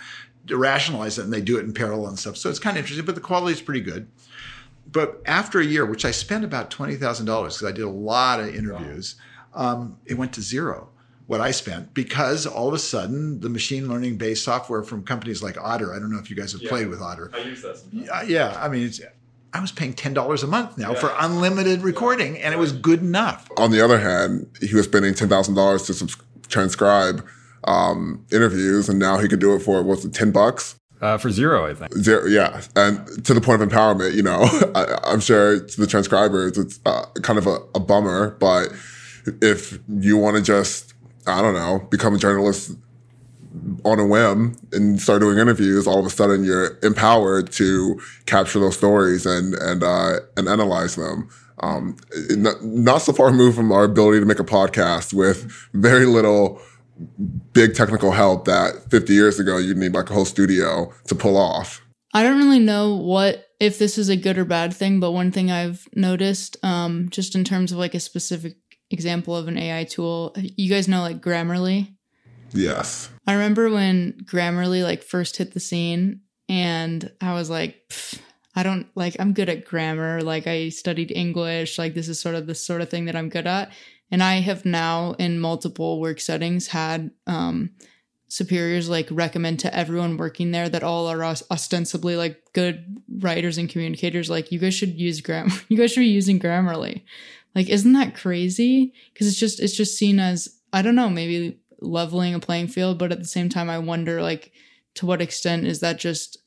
to 0.46 0.56
rationalize 0.56 1.18
it 1.18 1.24
and 1.24 1.32
they 1.32 1.40
do 1.40 1.58
it 1.58 1.64
in 1.64 1.72
parallel 1.72 2.08
and 2.08 2.18
stuff. 2.18 2.36
So 2.36 2.50
it's 2.50 2.58
kind 2.58 2.76
of 2.76 2.82
interesting, 2.82 3.06
but 3.06 3.14
the 3.14 3.20
quality 3.20 3.52
is 3.52 3.62
pretty 3.62 3.80
good. 3.80 4.08
But 4.92 5.22
after 5.26 5.60
a 5.60 5.64
year, 5.64 5.86
which 5.86 6.04
I 6.04 6.10
spent 6.10 6.44
about 6.44 6.70
twenty 6.70 6.96
thousand 6.96 7.26
dollars 7.26 7.56
because 7.56 7.72
I 7.72 7.76
did 7.76 7.84
a 7.84 7.90
lot 7.90 8.40
of 8.40 8.54
interviews, 8.54 9.16
um, 9.54 9.98
it 10.06 10.14
went 10.14 10.32
to 10.34 10.42
zero. 10.42 10.88
What 11.26 11.40
I 11.40 11.52
spent 11.52 11.94
because 11.94 12.44
all 12.44 12.66
of 12.66 12.74
a 12.74 12.78
sudden 12.78 13.38
the 13.38 13.48
machine 13.48 13.88
learning 13.88 14.16
based 14.16 14.42
software 14.42 14.82
from 14.82 15.04
companies 15.04 15.44
like 15.44 15.56
Otter. 15.60 15.94
I 15.94 16.00
don't 16.00 16.10
know 16.10 16.18
if 16.18 16.28
you 16.28 16.34
guys 16.34 16.50
have 16.52 16.62
played 16.62 16.88
with 16.88 17.00
Otter. 17.00 17.30
I 17.32 17.38
use 17.38 17.62
that. 17.62 17.78
Sometimes. 17.78 18.08
Yeah, 18.08 18.50
yeah, 18.50 18.58
I 18.60 18.68
mean, 18.68 18.86
it's, 18.86 19.00
I 19.52 19.60
was 19.60 19.70
paying 19.70 19.92
ten 19.94 20.12
dollars 20.12 20.42
a 20.42 20.48
month 20.48 20.76
now 20.76 20.92
for 20.92 21.14
unlimited 21.20 21.82
recording, 21.82 22.36
and 22.38 22.52
it 22.52 22.56
was 22.58 22.72
good 22.72 22.98
enough. 23.00 23.48
On 23.58 23.70
the 23.70 23.80
other 23.80 23.98
hand, 23.98 24.48
he 24.60 24.74
was 24.74 24.86
spending 24.86 25.14
ten 25.14 25.28
thousand 25.28 25.54
dollars 25.54 25.84
to 25.84 25.94
subs- 25.94 26.16
transcribe 26.48 27.24
um, 27.62 28.26
interviews, 28.32 28.88
and 28.88 28.98
now 28.98 29.18
he 29.18 29.28
could 29.28 29.38
do 29.38 29.54
it 29.54 29.60
for 29.60 29.84
what's 29.84 30.04
it, 30.04 30.12
ten 30.12 30.32
bucks? 30.32 30.74
Uh, 31.00 31.16
for 31.16 31.30
zero, 31.30 31.66
I 31.66 31.74
think. 31.74 31.94
Zero, 31.94 32.26
yeah, 32.26 32.60
and 32.76 33.24
to 33.24 33.32
the 33.32 33.40
point 33.40 33.62
of 33.62 33.68
empowerment, 33.68 34.14
you 34.14 34.22
know, 34.22 34.42
I, 34.74 34.98
I'm 35.04 35.20
sure 35.20 35.60
to 35.60 35.80
the 35.80 35.86
transcribers, 35.86 36.58
it's 36.58 36.78
uh, 36.84 37.06
kind 37.22 37.38
of 37.38 37.46
a, 37.46 37.58
a 37.74 37.80
bummer, 37.80 38.36
but 38.38 38.70
if 39.40 39.78
you 39.88 40.18
want 40.18 40.36
to 40.36 40.42
just, 40.42 40.94
I 41.26 41.40
don't 41.40 41.54
know, 41.54 41.86
become 41.90 42.14
a 42.14 42.18
journalist 42.18 42.72
on 43.84 43.98
a 43.98 44.06
whim 44.06 44.56
and 44.72 45.00
start 45.00 45.20
doing 45.20 45.38
interviews, 45.38 45.86
all 45.86 45.98
of 45.98 46.06
a 46.06 46.10
sudden 46.10 46.44
you're 46.44 46.78
empowered 46.82 47.50
to 47.52 48.00
capture 48.26 48.60
those 48.60 48.76
stories 48.76 49.26
and 49.26 49.54
and 49.54 49.82
uh, 49.82 50.20
and 50.36 50.48
analyze 50.48 50.96
them. 50.96 51.28
Um, 51.62 51.96
not, 52.30 52.62
not 52.64 52.98
so 53.02 53.12
far 53.12 53.26
removed 53.26 53.56
from 53.56 53.70
our 53.70 53.84
ability 53.84 54.20
to 54.20 54.24
make 54.24 54.38
a 54.38 54.44
podcast 54.44 55.12
with 55.12 55.50
very 55.74 56.06
little 56.06 56.60
big 57.52 57.74
technical 57.74 58.12
help 58.12 58.44
that 58.44 58.90
50 58.90 59.12
years 59.12 59.40
ago 59.40 59.58
you'd 59.58 59.76
need 59.76 59.94
like 59.94 60.10
a 60.10 60.14
whole 60.14 60.24
studio 60.24 60.92
to 61.06 61.14
pull 61.14 61.36
off. 61.36 61.82
I 62.12 62.22
don't 62.22 62.38
really 62.38 62.58
know 62.58 62.94
what 62.94 63.48
if 63.60 63.78
this 63.78 63.96
is 63.98 64.08
a 64.08 64.16
good 64.16 64.38
or 64.38 64.44
bad 64.44 64.74
thing, 64.74 64.98
but 64.98 65.12
one 65.12 65.30
thing 65.30 65.50
I've 65.50 65.86
noticed, 65.94 66.56
um, 66.64 67.08
just 67.10 67.34
in 67.34 67.44
terms 67.44 67.72
of 67.72 67.78
like 67.78 67.94
a 67.94 68.00
specific 68.00 68.56
example 68.90 69.36
of 69.36 69.46
an 69.46 69.56
AI 69.56 69.84
tool, 69.84 70.34
you 70.36 70.68
guys 70.68 70.88
know 70.88 71.02
like 71.02 71.20
Grammarly. 71.20 71.94
Yes. 72.52 73.10
I 73.26 73.34
remember 73.34 73.70
when 73.70 74.24
Grammarly 74.24 74.82
like 74.82 75.04
first 75.04 75.36
hit 75.36 75.54
the 75.54 75.60
scene, 75.60 76.22
and 76.48 77.12
I 77.20 77.34
was 77.34 77.48
like, 77.48 77.80
I 78.56 78.64
don't 78.64 78.88
like. 78.96 79.16
I'm 79.20 79.32
good 79.32 79.48
at 79.48 79.64
grammar. 79.64 80.22
Like 80.22 80.46
I 80.46 80.70
studied 80.70 81.12
English. 81.12 81.78
Like 81.78 81.94
this 81.94 82.08
is 82.08 82.18
sort 82.18 82.34
of 82.34 82.46
the 82.48 82.54
sort 82.54 82.80
of 82.80 82.90
thing 82.90 83.04
that 83.04 83.14
I'm 83.14 83.28
good 83.28 83.46
at. 83.46 83.70
And 84.10 84.22
I 84.22 84.40
have 84.40 84.64
now 84.64 85.14
in 85.18 85.38
multiple 85.38 86.00
work 86.00 86.20
settings 86.20 86.68
had 86.68 87.10
um, 87.26 87.70
superiors 88.30 88.88
like 88.88 89.08
recommend 89.10 89.58
to 89.60 89.74
everyone 89.74 90.16
working 90.16 90.52
there 90.52 90.68
that 90.68 90.82
all 90.82 91.08
are 91.08 91.22
ostensibly 91.24 92.16
like 92.16 92.40
good 92.52 93.02
writers 93.18 93.58
and 93.58 93.68
communicators. 93.68 94.30
Like 94.30 94.52
you 94.52 94.58
guys 94.58 94.74
should 94.74 94.98
use 94.98 95.20
gram. 95.20 95.50
You 95.68 95.76
guys 95.76 95.92
should 95.92 96.00
be 96.00 96.06
using 96.06 96.38
Grammarly. 96.38 97.02
Like 97.54 97.68
isn't 97.68 97.92
that 97.92 98.16
crazy? 98.16 98.92
Because 99.12 99.26
it's 99.26 99.38
just 99.38 99.60
it's 99.60 99.76
just 99.76 99.98
seen 99.98 100.20
as 100.20 100.60
I 100.72 100.82
don't 100.82 100.94
know 100.94 101.10
maybe 101.10 101.58
leveling 101.80 102.34
a 102.34 102.40
playing 102.40 102.68
field, 102.68 102.98
but 102.98 103.12
at 103.12 103.18
the 103.18 103.24
same 103.24 103.48
time 103.48 103.68
I 103.68 103.78
wonder 103.78 104.22
like 104.22 104.52
to 104.94 105.06
what 105.06 105.22
extent 105.22 105.66
is 105.66 105.80
that 105.80 105.98
just 105.98 106.38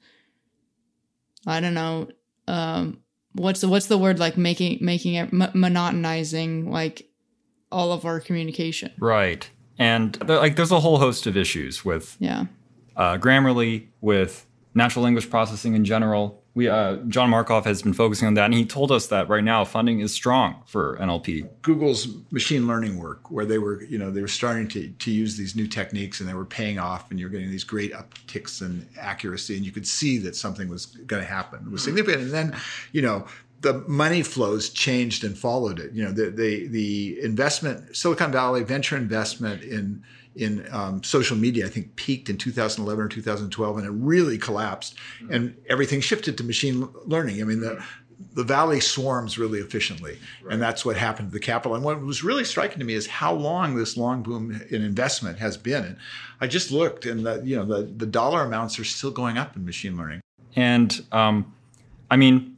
I 1.46 1.60
don't 1.60 1.74
know 1.74 2.08
um 2.48 3.00
what's 3.34 3.62
the 3.62 3.68
what's 3.68 3.88
the 3.88 3.98
word 3.98 4.20
like 4.20 4.38
making 4.38 4.78
making 4.82 5.16
it 5.16 5.34
m- 5.34 5.52
monotonizing 5.54 6.70
like 6.70 7.10
all 7.74 7.92
of 7.92 8.06
our 8.06 8.20
communication. 8.20 8.92
Right. 9.00 9.50
And 9.80 10.18
like, 10.30 10.56
there's 10.56 10.72
a 10.72 10.80
whole 10.80 11.00
host 11.00 11.26
of 11.28 11.36
issues 11.36 11.84
with 11.84 12.16
Yeah. 12.20 12.46
uh, 12.96 13.18
Grammarly, 13.18 13.88
with 14.02 14.46
natural 14.76 15.04
language 15.04 15.30
processing 15.30 15.74
in 15.76 15.84
general. 15.84 16.40
We 16.56 16.70
uh, 16.70 16.98
John 17.08 17.32
Markoff 17.32 17.66
has 17.66 17.82
been 17.82 17.94
focusing 17.94 18.28
on 18.28 18.36
that, 18.36 18.46
and 18.46 18.54
he 18.54 18.64
told 18.64 18.92
us 18.92 19.08
that 19.08 19.28
right 19.28 19.44
now 19.44 19.66
funding 19.66 20.02
is 20.02 20.14
strong 20.14 20.62
for 20.68 20.96
NLP. 21.02 21.50
Google's 21.64 22.08
machine 22.30 22.68
learning 22.68 23.00
work, 23.00 23.32
where 23.32 23.44
they 23.46 23.58
were, 23.58 23.82
you 23.86 23.98
know, 23.98 24.12
they 24.12 24.22
were 24.22 24.28
starting 24.28 24.68
to, 24.68 24.88
to 24.90 25.10
use 25.10 25.36
these 25.36 25.56
new 25.56 25.66
techniques 25.68 26.20
and 26.20 26.30
they 26.30 26.36
were 26.36 26.46
paying 26.46 26.78
off, 26.78 27.10
and 27.10 27.20
you're 27.20 27.30
getting 27.30 27.50
these 27.50 27.64
great 27.64 27.92
upticks 27.94 28.62
in 28.62 28.88
accuracy, 29.00 29.58
and 29.58 29.66
you 29.66 29.72
could 29.72 29.88
see 29.88 30.20
that 30.20 30.36
something 30.36 30.70
was 30.70 30.86
going 30.86 31.24
to 31.24 31.28
happen. 31.28 31.64
It 31.66 31.72
was 31.72 31.84
significant, 31.84 32.22
and 32.26 32.32
then, 32.32 32.56
you 32.92 33.02
know, 33.02 33.26
the 33.64 33.84
money 33.88 34.22
flows 34.22 34.70
changed 34.70 35.24
and 35.24 35.38
followed 35.38 35.80
it. 35.80 35.94
You 35.94 36.04
know, 36.04 36.12
the 36.12 36.30
the 36.30 36.68
the 36.68 37.20
investment, 37.24 37.96
Silicon 37.96 38.32
Valley 38.32 38.64
venture 38.64 38.96
investment 38.96 39.64
in 39.64 40.04
in 40.36 40.68
um, 40.72 41.02
social 41.04 41.38
media, 41.38 41.66
I 41.66 41.70
think 41.70 41.96
peaked 41.96 42.30
in 42.30 42.38
2011 42.38 43.04
or 43.04 43.08
2012, 43.08 43.78
and 43.78 43.86
it 43.86 43.92
really 43.92 44.38
collapsed, 44.38 44.96
and 45.30 45.56
everything 45.70 46.02
shifted 46.02 46.38
to 46.38 46.44
machine 46.44 46.88
learning. 47.06 47.42
I 47.42 47.46
mean, 47.46 47.62
the 47.62 47.84
the 48.34 48.44
valley 48.44 48.80
swarms 48.80 49.38
really 49.38 49.60
efficiently, 49.60 50.20
and 50.50 50.62
that's 50.62 50.84
what 50.86 50.98
happened 50.98 51.30
to 51.30 51.34
the 51.34 51.40
capital. 51.40 51.76
And 51.76 51.84
what 51.86 52.02
was 52.02 52.24
really 52.24 52.44
striking 52.44 52.80
to 52.80 52.86
me 52.86 52.94
is 52.96 53.08
how 53.08 53.34
long 53.34 53.76
this 53.76 53.96
long 53.96 54.24
boom 54.24 54.62
in 54.70 54.84
investment 54.84 55.40
has 55.40 55.56
been. 55.56 55.84
And 55.84 55.98
I 56.42 56.48
just 56.48 56.70
looked, 56.70 57.06
and 57.06 57.26
the 57.26 57.42
you 57.46 57.56
know 57.56 57.66
the 57.66 57.84
the 57.84 58.06
dollar 58.06 58.44
amounts 58.44 58.78
are 58.78 58.84
still 58.84 59.12
going 59.12 59.38
up 59.38 59.56
in 59.56 59.66
machine 59.66 59.96
learning. 59.96 60.22
And 60.56 61.06
um, 61.14 61.54
I 62.12 62.18
mean, 62.18 62.53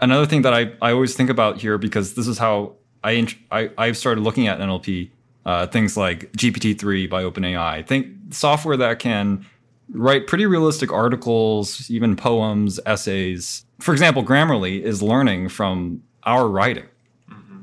another 0.00 0.26
thing 0.26 0.42
that 0.42 0.54
I, 0.54 0.72
I 0.80 0.92
always 0.92 1.14
think 1.14 1.30
about 1.30 1.60
here 1.60 1.78
because 1.78 2.14
this 2.14 2.26
is 2.26 2.38
how 2.38 2.74
I 3.02 3.26
I 3.50 3.70
I've 3.78 3.96
started 3.96 4.22
looking 4.22 4.46
at 4.46 4.58
NLP 4.58 5.10
uh, 5.48 5.66
things 5.66 5.96
like 5.96 6.30
GPT 6.32 6.78
three 6.78 7.06
by 7.06 7.22
OpenAI. 7.22 7.86
Think 7.86 8.08
software 8.30 8.76
that 8.76 8.98
can 8.98 9.46
write 9.90 10.26
pretty 10.26 10.44
realistic 10.44 10.92
articles, 10.92 11.90
even 11.90 12.16
poems, 12.16 12.78
essays. 12.84 13.64
For 13.80 13.92
example, 13.92 14.22
Grammarly 14.22 14.82
is 14.82 15.02
learning 15.02 15.48
from 15.48 16.02
our 16.24 16.48
writing. 16.48 16.84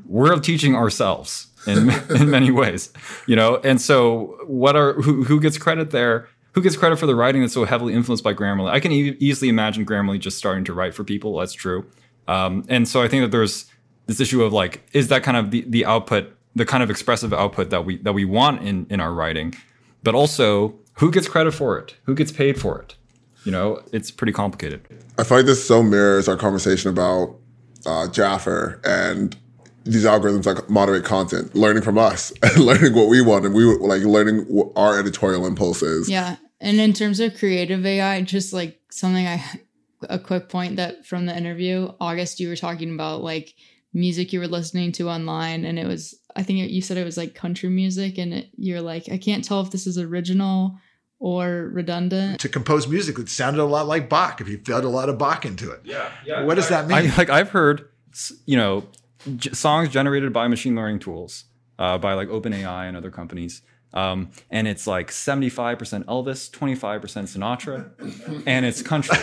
We're 0.08 0.39
teaching 0.39 0.76
ourselves 0.76 1.48
in 1.67 1.91
in 2.10 2.30
many 2.30 2.52
ways, 2.52 2.91
you 3.28 3.36
know. 3.36 3.58
And 3.58 3.80
so, 3.80 4.38
what 4.45 4.76
are 4.76 4.93
who 4.93 5.24
who 5.24 5.39
gets 5.39 5.58
credit 5.58 5.91
there? 5.91 6.28
Who 6.54 6.62
gets 6.62 6.78
credit 6.78 6.98
for 6.98 7.06
the 7.06 7.15
writing 7.15 7.41
that's 7.41 7.54
so 7.54 7.65
heavily 7.65 7.93
influenced 7.93 8.24
by 8.24 8.34
Grammarly? 8.34 8.71
I 8.71 8.80
can 8.80 8.91
e- 8.91 9.17
easily 9.19 9.50
imagine 9.50 9.86
Grammarly 9.86 10.19
just 10.19 10.38
starting 10.38 10.63
to 10.65 10.74
write 10.74 10.93
for 10.93 11.04
people. 11.04 11.38
That's 11.38 11.54
true. 11.54 11.86
Um, 12.27 12.65
and 12.69 12.88
so 12.88 13.01
I 13.01 13.07
think 13.07 13.23
that 13.23 13.31
there's 13.31 13.65
this 14.07 14.19
issue 14.19 14.43
of 14.43 14.53
like, 14.53 14.88
is 14.93 15.07
that 15.09 15.23
kind 15.23 15.38
of 15.38 15.51
the, 15.51 15.65
the 15.67 15.85
output, 15.85 16.31
the 16.55 16.65
kind 16.65 16.83
of 16.83 16.89
expressive 16.89 17.33
output 17.33 17.69
that 17.69 17.85
we 17.85 17.97
that 17.97 18.13
we 18.13 18.25
want 18.25 18.61
in 18.61 18.88
in 18.89 18.99
our 18.99 19.13
writing, 19.13 19.53
but 20.03 20.15
also 20.15 20.75
who 20.93 21.11
gets 21.11 21.27
credit 21.27 21.53
for 21.53 21.77
it? 21.77 21.95
Who 22.03 22.15
gets 22.15 22.31
paid 22.31 22.59
for 22.59 22.79
it? 22.79 22.95
You 23.43 23.51
know, 23.51 23.81
it's 23.91 24.09
pretty 24.09 24.33
complicated. 24.33 24.81
I 25.17 25.23
feel 25.23 25.38
like 25.38 25.45
this 25.45 25.65
so 25.65 25.83
mirrors 25.83 26.27
our 26.27 26.38
conversation 26.38 26.89
about 26.89 27.35
uh, 27.85 28.07
Jaffer 28.07 28.81
and 28.83 29.35
these 29.83 30.03
algorithms 30.03 30.45
like 30.45 30.69
moderate 30.69 31.05
content, 31.05 31.53
learning 31.55 31.83
from 31.83 31.97
us 31.97 32.33
and 32.43 32.57
learning 32.57 32.93
what 32.95 33.07
we 33.07 33.21
want, 33.21 33.45
and 33.45 33.53
we 33.53 33.65
were 33.65 33.77
like 33.79 34.01
learning 34.01 34.39
what 34.45 34.71
our 34.75 34.99
editorial 34.99 35.45
impulses. 35.45 36.09
Yeah. 36.09 36.38
And 36.59 36.79
in 36.79 36.93
terms 36.93 37.19
of 37.19 37.38
creative 37.38 37.85
AI, 37.85 38.21
just 38.21 38.53
like 38.53 38.79
something 38.89 39.27
I, 39.27 39.43
a 40.10 40.20
quick 40.20 40.50
point 40.50 40.76
that 40.76 41.06
from 41.06 41.26
the 41.26 41.36
interview, 41.36 41.91
August, 42.00 42.39
you 42.39 42.50
were 42.50 42.56
talking 42.56 42.94
about 42.94 43.24
like 43.24 43.54
music 43.94 44.34
you 44.34 44.39
were 44.39 44.48
listening 44.48 44.91
to 44.94 45.10
online. 45.10 45.65
And 45.65 45.80
it 45.80 45.88
was, 45.88 46.15
I 46.36 46.44
think 46.44 46.70
you 46.70 46.82
said 46.82 46.98
it 46.98 47.06
was 47.06 47.18
like 47.18 47.34
country 47.34 47.70
music. 47.70 48.18
And 48.18 48.34
it, 48.34 48.50
you're 48.58 48.82
like, 48.82 49.10
I 49.12 49.18
can't 49.18 49.44
tell 49.44 49.62
if 49.62 49.72
this 49.72 49.88
is 49.88 49.98
original 49.98 50.78
or 51.20 51.70
redundant. 51.74 52.39
To 52.41 52.50
compose 52.50 52.88
music 52.88 53.15
that 53.15 53.30
sounded 53.30 53.62
a 53.62 53.65
lot 53.65 53.88
like 53.88 54.10
Bach, 54.10 54.41
if 54.41 54.50
you 54.50 54.58
fed 54.58 54.84
a 54.84 54.89
lot 54.89 55.10
of 55.10 55.18
Bach 55.18 55.46
into 55.46 55.72
it. 55.72 55.82
Yeah, 55.84 56.12
yeah. 56.26 56.44
What 56.44 56.56
does 56.56 56.70
that 56.70 56.88
mean? 56.88 56.98
I, 56.98 57.15
like 57.15 57.30
I've 57.30 57.50
heard, 57.50 57.88
you 58.46 58.58
know, 58.58 58.84
j- 59.38 59.52
songs 59.52 59.89
generated 59.89 60.34
by 60.34 60.48
machine 60.48 60.76
learning 60.76 61.00
tools, 61.00 61.46
uh, 61.80 61.98
by 61.98 62.13
like 62.13 62.28
OpenAI 62.28 62.88
and 62.88 62.98
other 62.98 63.12
companies. 63.12 63.62
Um, 63.95 64.31
and 64.51 64.67
it's 64.67 64.86
like 64.88 65.10
75% 65.10 66.03
Elvis, 66.05 66.49
25% 66.51 66.99
Sinatra, 67.01 68.43
and 68.45 68.65
it's 68.65 68.81
country. 68.81 69.15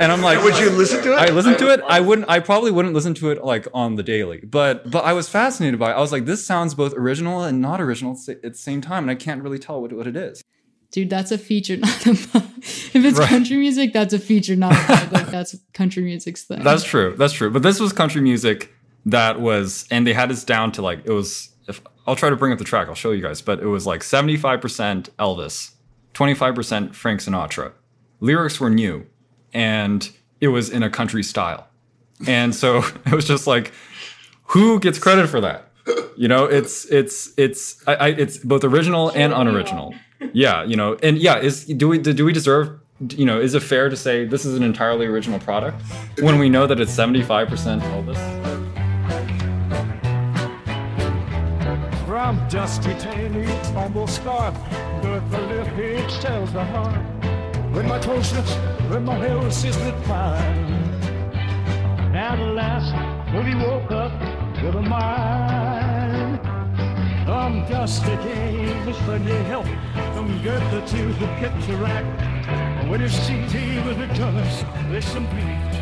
and 0.00 0.12
I'm 0.12 0.22
like, 0.22 0.42
Would 0.44 0.58
you 0.58 0.70
listen 0.70 1.02
to 1.02 1.12
it? 1.12 1.16
I 1.16 1.30
listened 1.30 1.58
to 1.58 1.72
it. 1.72 1.80
I 1.88 2.00
wouldn't. 2.00 2.28
I 2.28 2.40
probably 2.40 2.70
wouldn't 2.70 2.94
listen 2.94 3.14
to 3.14 3.30
it 3.30 3.44
like 3.44 3.66
on 3.74 3.96
the 3.96 4.02
daily. 4.02 4.38
But 4.40 4.90
but 4.90 5.04
I 5.04 5.12
was 5.12 5.28
fascinated 5.28 5.78
by 5.80 5.90
it. 5.90 5.94
I 5.94 6.00
was 6.00 6.12
like, 6.12 6.24
this 6.24 6.46
sounds 6.46 6.74
both 6.74 6.94
original 6.94 7.42
and 7.42 7.60
not 7.60 7.80
original 7.80 8.16
at 8.28 8.42
the 8.42 8.54
same 8.54 8.80
time, 8.80 9.04
and 9.04 9.10
I 9.10 9.14
can't 9.14 9.42
really 9.42 9.58
tell 9.58 9.80
what, 9.82 9.92
what 9.92 10.06
it 10.06 10.16
is. 10.16 10.42
Dude, 10.90 11.10
that's 11.10 11.32
a 11.32 11.38
feature, 11.38 11.76
not 11.78 12.06
a 12.06 12.10
bug. 12.32 12.44
If 12.58 12.94
it's 13.04 13.18
Right. 13.18 13.28
country 13.28 13.56
music, 13.56 13.92
that's 13.92 14.14
a 14.14 14.18
feature, 14.18 14.56
not 14.56 14.72
a 14.72 14.86
bug. 14.88 15.12
Like 15.12 15.26
that's 15.30 15.56
country 15.74 16.02
music's 16.02 16.44
thing. 16.44 16.62
That's 16.62 16.84
true. 16.84 17.14
That's 17.18 17.32
true. 17.32 17.50
But 17.50 17.62
this 17.62 17.80
was 17.80 17.92
country 17.92 18.20
music 18.22 18.72
that 19.06 19.40
was, 19.40 19.86
and 19.90 20.06
they 20.06 20.12
had 20.14 20.30
this 20.30 20.44
down 20.44 20.72
to 20.72 20.82
like 20.82 21.00
it 21.04 21.12
was. 21.12 21.50
If 21.68 21.80
I'll 22.06 22.16
try 22.16 22.30
to 22.30 22.36
bring 22.36 22.52
up 22.52 22.58
the 22.58 22.64
track, 22.64 22.88
I'll 22.88 22.94
show 22.94 23.12
you 23.12 23.22
guys. 23.22 23.42
But 23.42 23.60
it 23.60 23.66
was 23.66 23.86
like 23.86 24.02
seventy 24.02 24.36
five 24.36 24.60
percent 24.60 25.14
Elvis, 25.18 25.72
twenty 26.14 26.34
five 26.34 26.54
percent 26.54 26.96
Frank 26.96 27.20
Sinatra. 27.20 27.72
Lyrics 28.20 28.58
were 28.58 28.70
new, 28.70 29.06
and 29.52 30.10
it 30.40 30.48
was 30.48 30.70
in 30.70 30.82
a 30.82 30.90
country 30.90 31.22
style. 31.22 31.68
And 32.26 32.54
so 32.54 32.78
it 33.06 33.12
was 33.12 33.26
just 33.26 33.46
like, 33.46 33.72
who 34.44 34.80
gets 34.80 34.98
credit 34.98 35.28
for 35.28 35.40
that? 35.40 35.70
You 36.16 36.28
know, 36.28 36.44
it's 36.44 36.84
it's 36.86 37.32
it's 37.36 37.82
I, 37.86 37.94
I, 37.94 38.08
it's 38.08 38.38
both 38.38 38.64
original 38.64 39.10
and 39.10 39.32
unoriginal. 39.32 39.94
Yeah, 40.32 40.64
you 40.64 40.76
know, 40.76 40.98
and 41.02 41.16
yeah, 41.18 41.38
is 41.38 41.64
do 41.64 41.88
we 41.88 41.98
do 41.98 42.24
we 42.24 42.32
deserve? 42.32 42.80
You 43.10 43.24
know, 43.24 43.40
is 43.40 43.54
it 43.54 43.62
fair 43.62 43.88
to 43.88 43.96
say 43.96 44.24
this 44.24 44.44
is 44.44 44.56
an 44.56 44.64
entirely 44.64 45.06
original 45.06 45.38
product 45.38 45.80
when 46.20 46.38
we 46.38 46.48
know 46.48 46.66
that 46.66 46.80
it's 46.80 46.92
seventy 46.92 47.22
five 47.22 47.48
From 52.28 52.46
dusty 52.50 52.92
Taney, 52.96 53.46
fumble 53.72 54.06
scarf, 54.06 54.54
but 55.00 55.20
the 55.30 55.40
lip 55.46 55.66
hitch 55.68 56.12
tells 56.20 56.52
the 56.52 56.62
heart. 56.62 57.00
With 57.72 57.86
my 57.86 57.98
closeness, 58.00 58.54
with 58.90 59.02
my 59.02 59.14
health 59.14 59.44
assisted 59.44 59.94
fine. 60.04 60.74
At 62.14 62.38
last, 62.38 62.92
when 63.32 63.46
he 63.46 63.54
woke 63.54 63.90
up 63.92 64.12
with 64.62 64.74
a 64.74 64.82
mind. 64.82 66.38
From 67.24 67.66
dusty 67.66 68.14
Taney, 68.18 68.92
study 68.92 69.32
help, 69.48 69.64
from 70.14 70.28
Goethe 70.42 70.86
to 70.86 71.06
the 71.14 71.28
picture 71.40 71.78
rack. 71.78 72.04
When 72.90 73.00
he 73.00 73.04
was 73.04 73.96
victorious, 73.96 74.64
listen 74.90 75.26
please. 75.28 75.78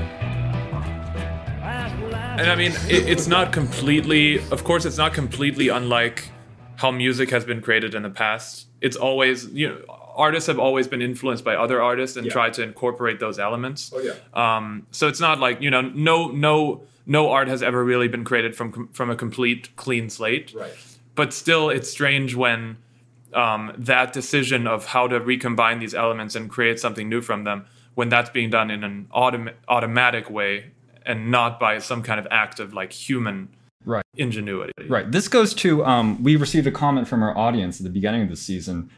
And 2.39 2.51
I 2.51 2.55
mean, 2.55 2.71
it, 2.89 3.09
it's 3.09 3.27
not 3.27 3.53
completely, 3.53 4.39
of 4.53 4.63
course, 4.63 4.85
it's 4.85 4.99
not 4.99 5.13
completely 5.13 5.71
unlike 5.71 6.29
how 6.77 6.91
music 6.91 7.31
has 7.31 7.45
been 7.45 7.61
created 7.61 7.95
in 7.95 8.03
the 8.03 8.11
past. 8.11 8.67
It's 8.81 8.97
always, 8.97 9.47
you 9.49 9.69
know, 9.69 9.79
artists 10.15 10.47
have 10.47 10.59
always 10.59 10.87
been 10.89 11.03
influenced 11.03 11.45
by 11.45 11.55
other 11.57 11.83
artists 11.83 12.17
and 12.17 12.27
Yeah. 12.27 12.33
tried 12.33 12.53
to 12.55 12.63
incorporate 12.63 13.19
those 13.21 13.39
elements. 13.39 13.93
Oh, 13.95 14.01
yeah. 14.01 14.13
Um, 14.35 14.87
so 14.91 15.09
it's 15.09 15.21
not 15.21 15.41
like 15.41 15.61
you 15.61 15.71
know, 15.71 15.81
no, 15.83 16.29
no, 16.29 16.83
no 17.07 17.31
art 17.31 17.49
has 17.49 17.63
ever 17.63 17.85
really 17.85 18.09
been 18.09 18.25
created 18.25 18.55
from 18.57 18.89
from 18.93 19.11
a 19.11 19.17
complete 19.17 19.75
clean 19.77 20.09
slate. 20.11 20.53
Right. 20.55 20.73
But 21.15 21.33
still, 21.33 21.71
it's 21.71 21.91
strange 21.91 22.35
when 22.35 22.77
um, 23.33 23.73
that 23.77 24.13
decision 24.13 24.67
of 24.67 24.87
how 24.87 25.07
to 25.09 25.19
recombine 25.21 25.79
these 25.79 25.95
elements 25.95 26.35
and 26.35 26.49
create 26.51 26.79
something 26.81 27.09
new 27.09 27.21
from 27.21 27.45
them, 27.45 27.67
when 27.95 28.09
that's 28.09 28.31
being 28.31 28.51
done 28.51 28.71
in 28.71 28.85
an 28.85 29.09
autom- 29.15 29.53
automatic 29.69 30.31
way 30.31 30.71
and 31.05 31.31
not 31.31 31.59
by 31.61 31.79
some 31.79 32.03
kind 32.03 32.19
of 32.19 32.27
act 32.31 32.61
of 32.61 32.73
like 32.73 32.93
human 32.93 33.49
Right. 33.87 34.05
ingenuity. 34.17 34.73
Right. 34.89 35.11
This 35.11 35.29
goes 35.29 35.55
to 35.55 35.85
um, 35.87 36.23
we 36.23 36.37
received 36.37 36.67
a 36.67 36.73
comment 36.73 37.07
from 37.09 37.23
our 37.23 37.37
audience 37.39 37.79
at 37.81 37.85
the 37.85 37.91
beginning 37.91 38.23
of 38.23 38.29
the 38.29 38.37
season, 38.37 38.91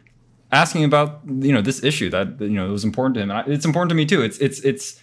asking 0.50 0.82
about 0.84 1.20
you 1.28 1.52
know 1.52 1.60
this 1.62 1.84
issue 1.84 2.08
that 2.10 2.40
you 2.40 2.48
know 2.48 2.66
it 2.68 2.72
was 2.72 2.84
important 2.84 3.14
to 3.16 3.20
him. 3.20 3.30
And 3.30 3.40
I- 3.40 3.52
it's 3.52 3.64
important 3.66 3.90
to 3.90 3.94
me 3.94 4.06
too. 4.06 4.22
It's 4.22 4.38
it's 4.38 4.60
it's 4.60 4.98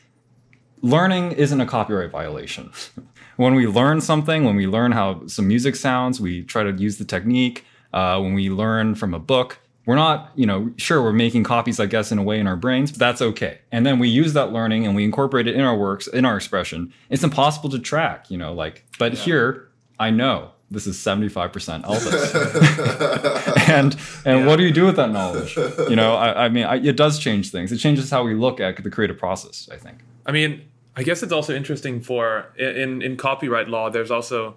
learning 0.81 1.33
isn't 1.33 1.61
a 1.61 1.65
copyright 1.65 2.11
violation. 2.11 2.71
when 3.37 3.55
we 3.55 3.67
learn 3.67 4.01
something, 4.01 4.43
when 4.43 4.55
we 4.55 4.67
learn 4.67 4.91
how 4.91 5.25
some 5.27 5.47
music 5.47 5.75
sounds, 5.75 6.19
we 6.19 6.43
try 6.43 6.63
to 6.63 6.71
use 6.73 6.97
the 6.97 7.05
technique. 7.05 7.63
Uh, 7.93 8.19
when 8.19 8.33
we 8.33 8.49
learn 8.49 8.93
from 8.95 9.13
a 9.13 9.19
book, 9.19 9.59
we're 9.85 9.95
not 9.95 10.31
you 10.35 10.45
know 10.45 10.73
sure 10.77 11.01
we're 11.03 11.13
making 11.13 11.43
copies, 11.43 11.79
I 11.79 11.85
guess, 11.85 12.11
in 12.11 12.17
a 12.17 12.23
way 12.23 12.39
in 12.39 12.47
our 12.47 12.57
brains, 12.57 12.91
but 12.91 12.99
that's 12.99 13.21
okay. 13.21 13.59
And 13.71 13.85
then 13.85 13.99
we 13.99 14.09
use 14.09 14.33
that 14.33 14.51
learning 14.51 14.85
and 14.85 14.95
we 14.95 15.03
incorporate 15.03 15.47
it 15.47 15.55
in 15.55 15.61
our 15.61 15.77
works, 15.77 16.07
in 16.07 16.25
our 16.25 16.35
expression. 16.35 16.91
It's 17.09 17.23
impossible 17.23 17.69
to 17.69 17.79
track, 17.79 18.29
you 18.31 18.37
know, 18.37 18.51
like. 18.53 18.83
But 18.97 19.13
here, 19.13 19.69
I 19.99 20.09
know 20.11 20.51
this 20.71 20.87
is 20.87 20.97
75% 20.97 21.83
Elvis. 21.83 23.69
and 23.69 23.95
and 24.25 24.47
what 24.47 24.55
do 24.57 24.63
you 24.63 24.71
do 24.71 24.85
with 24.85 24.95
that 24.97 25.11
knowledge? 25.11 25.57
You 25.89 25.95
know, 25.95 26.15
I, 26.15 26.45
I 26.45 26.49
mean, 26.49 26.65
I, 26.65 26.75
it 26.75 26.97
does 26.97 27.19
change 27.19 27.51
things. 27.51 27.71
It 27.71 27.77
changes 27.77 28.09
how 28.09 28.23
we 28.23 28.33
look 28.33 28.59
at 28.59 28.83
the 28.83 28.89
creative 28.89 29.17
process, 29.17 29.69
I 29.71 29.77
think. 29.77 29.99
I 30.25 30.31
mean, 30.31 30.63
I 30.95 31.03
guess 31.03 31.21
it's 31.23 31.31
also 31.33 31.53
interesting 31.55 32.01
for 32.01 32.47
in 32.57 33.01
in 33.01 33.15
copyright 33.17 33.69
law. 33.69 33.89
There's 33.89 34.11
also 34.11 34.55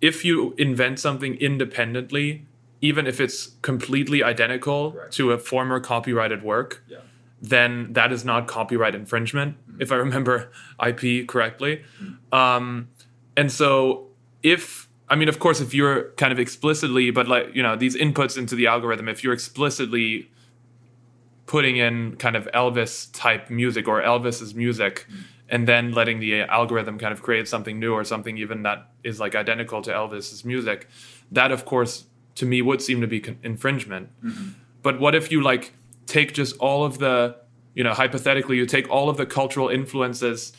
if 0.00 0.24
you 0.24 0.54
invent 0.58 0.98
something 0.98 1.34
independently, 1.36 2.46
even 2.80 3.06
if 3.06 3.20
it's 3.20 3.52
completely 3.62 4.22
identical 4.24 4.92
Right. 4.92 5.12
to 5.12 5.30
a 5.32 5.38
former 5.38 5.78
copyrighted 5.80 6.42
work, 6.42 6.82
Yeah. 6.88 6.98
then 7.40 7.92
that 7.92 8.10
is 8.12 8.24
not 8.24 8.48
copyright 8.48 8.94
infringement, 8.94 9.56
if 9.78 9.92
I 9.92 9.96
remember 9.96 10.50
IP 10.84 11.26
correctly. 11.28 11.82
Um, 12.32 12.88
and 13.36 13.52
so, 13.52 14.08
if 14.42 14.88
I 15.08 15.14
mean, 15.14 15.28
of 15.28 15.38
course, 15.38 15.60
if 15.60 15.74
you're 15.74 16.10
kind 16.12 16.32
of 16.32 16.38
explicitly, 16.38 17.10
but 17.10 17.28
like 17.28 17.54
you 17.54 17.62
know, 17.62 17.76
these 17.76 17.96
inputs 17.96 18.38
into 18.38 18.54
the 18.54 18.66
algorithm, 18.66 19.08
if 19.08 19.22
you're 19.22 19.32
explicitly 19.32 20.30
putting 21.46 21.76
in 21.76 22.16
kind 22.16 22.36
of 22.36 22.48
Elvis 22.54 23.10
type 23.12 23.50
music 23.50 23.86
or 23.88 24.00
Elvis's 24.00 24.54
music, 24.54 25.06
mm-hmm. 25.10 25.22
and 25.48 25.68
then 25.68 25.92
letting 25.92 26.20
the 26.20 26.42
algorithm 26.42 26.98
kind 26.98 27.12
of 27.12 27.22
create 27.22 27.46
something 27.46 27.78
new 27.78 27.92
or 27.92 28.04
something 28.04 28.38
even 28.38 28.62
that 28.62 28.90
is 29.04 29.20
like 29.20 29.34
identical 29.34 29.82
to 29.82 29.90
Elvis's 29.90 30.44
music, 30.44 30.88
that 31.30 31.52
of 31.52 31.64
course 31.64 32.04
to 32.36 32.46
me 32.46 32.62
would 32.62 32.80
seem 32.80 33.00
to 33.00 33.06
be 33.06 33.20
con- 33.20 33.38
infringement. 33.42 34.08
Mm-hmm. 34.24 34.48
But 34.82 34.98
what 34.98 35.14
if 35.14 35.30
you 35.30 35.42
like 35.42 35.74
take 36.06 36.32
just 36.32 36.56
all 36.58 36.84
of 36.84 36.98
the, 36.98 37.36
you 37.74 37.84
know, 37.84 37.92
hypothetically, 37.92 38.56
you 38.56 38.66
take 38.66 38.88
all 38.88 39.08
of 39.08 39.16
the 39.16 39.26
cultural 39.26 39.68
influences 39.68 40.52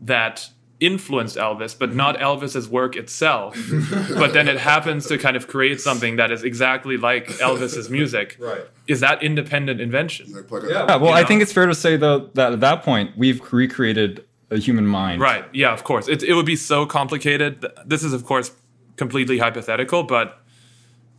that 0.00 0.50
influenced 0.80 1.36
Elvis, 1.36 1.78
but 1.78 1.94
not 1.94 2.18
Elvis's 2.18 2.68
work 2.68 2.96
itself. 2.96 3.54
but 4.14 4.32
then 4.32 4.48
it 4.48 4.58
happens 4.58 5.06
to 5.06 5.18
kind 5.18 5.36
of 5.36 5.46
create 5.46 5.80
something 5.80 6.16
that 6.16 6.30
is 6.32 6.42
exactly 6.42 6.96
like 6.96 7.28
Elvis's 7.38 7.88
music. 7.90 8.36
Right. 8.50 8.62
Is 8.88 9.00
that 9.00 9.22
independent 9.22 9.80
invention? 9.80 10.32
Like, 10.32 10.48
plug 10.48 10.64
Yeah, 10.68 10.96
well, 10.96 11.06
You 11.06 11.08
I 11.10 11.20
know? 11.20 11.26
think 11.28 11.42
it's 11.42 11.52
fair 11.52 11.66
to 11.66 11.74
say 11.74 11.96
though 11.96 12.30
that 12.34 12.54
at 12.54 12.60
that 12.60 12.82
point 12.82 13.16
we've 13.16 13.40
recreated 13.52 14.24
a 14.50 14.58
human 14.58 14.86
mind. 14.86 15.20
Right. 15.20 15.44
Yeah, 15.52 15.72
of 15.72 15.84
course. 15.84 16.08
It, 16.08 16.22
it 16.22 16.34
would 16.34 16.46
be 16.46 16.56
so 16.56 16.86
complicated. 16.86 17.64
This 17.86 18.02
is, 18.02 18.12
of 18.12 18.24
course, 18.24 18.50
completely 18.96 19.38
hypothetical, 19.38 20.02
but 20.02 20.40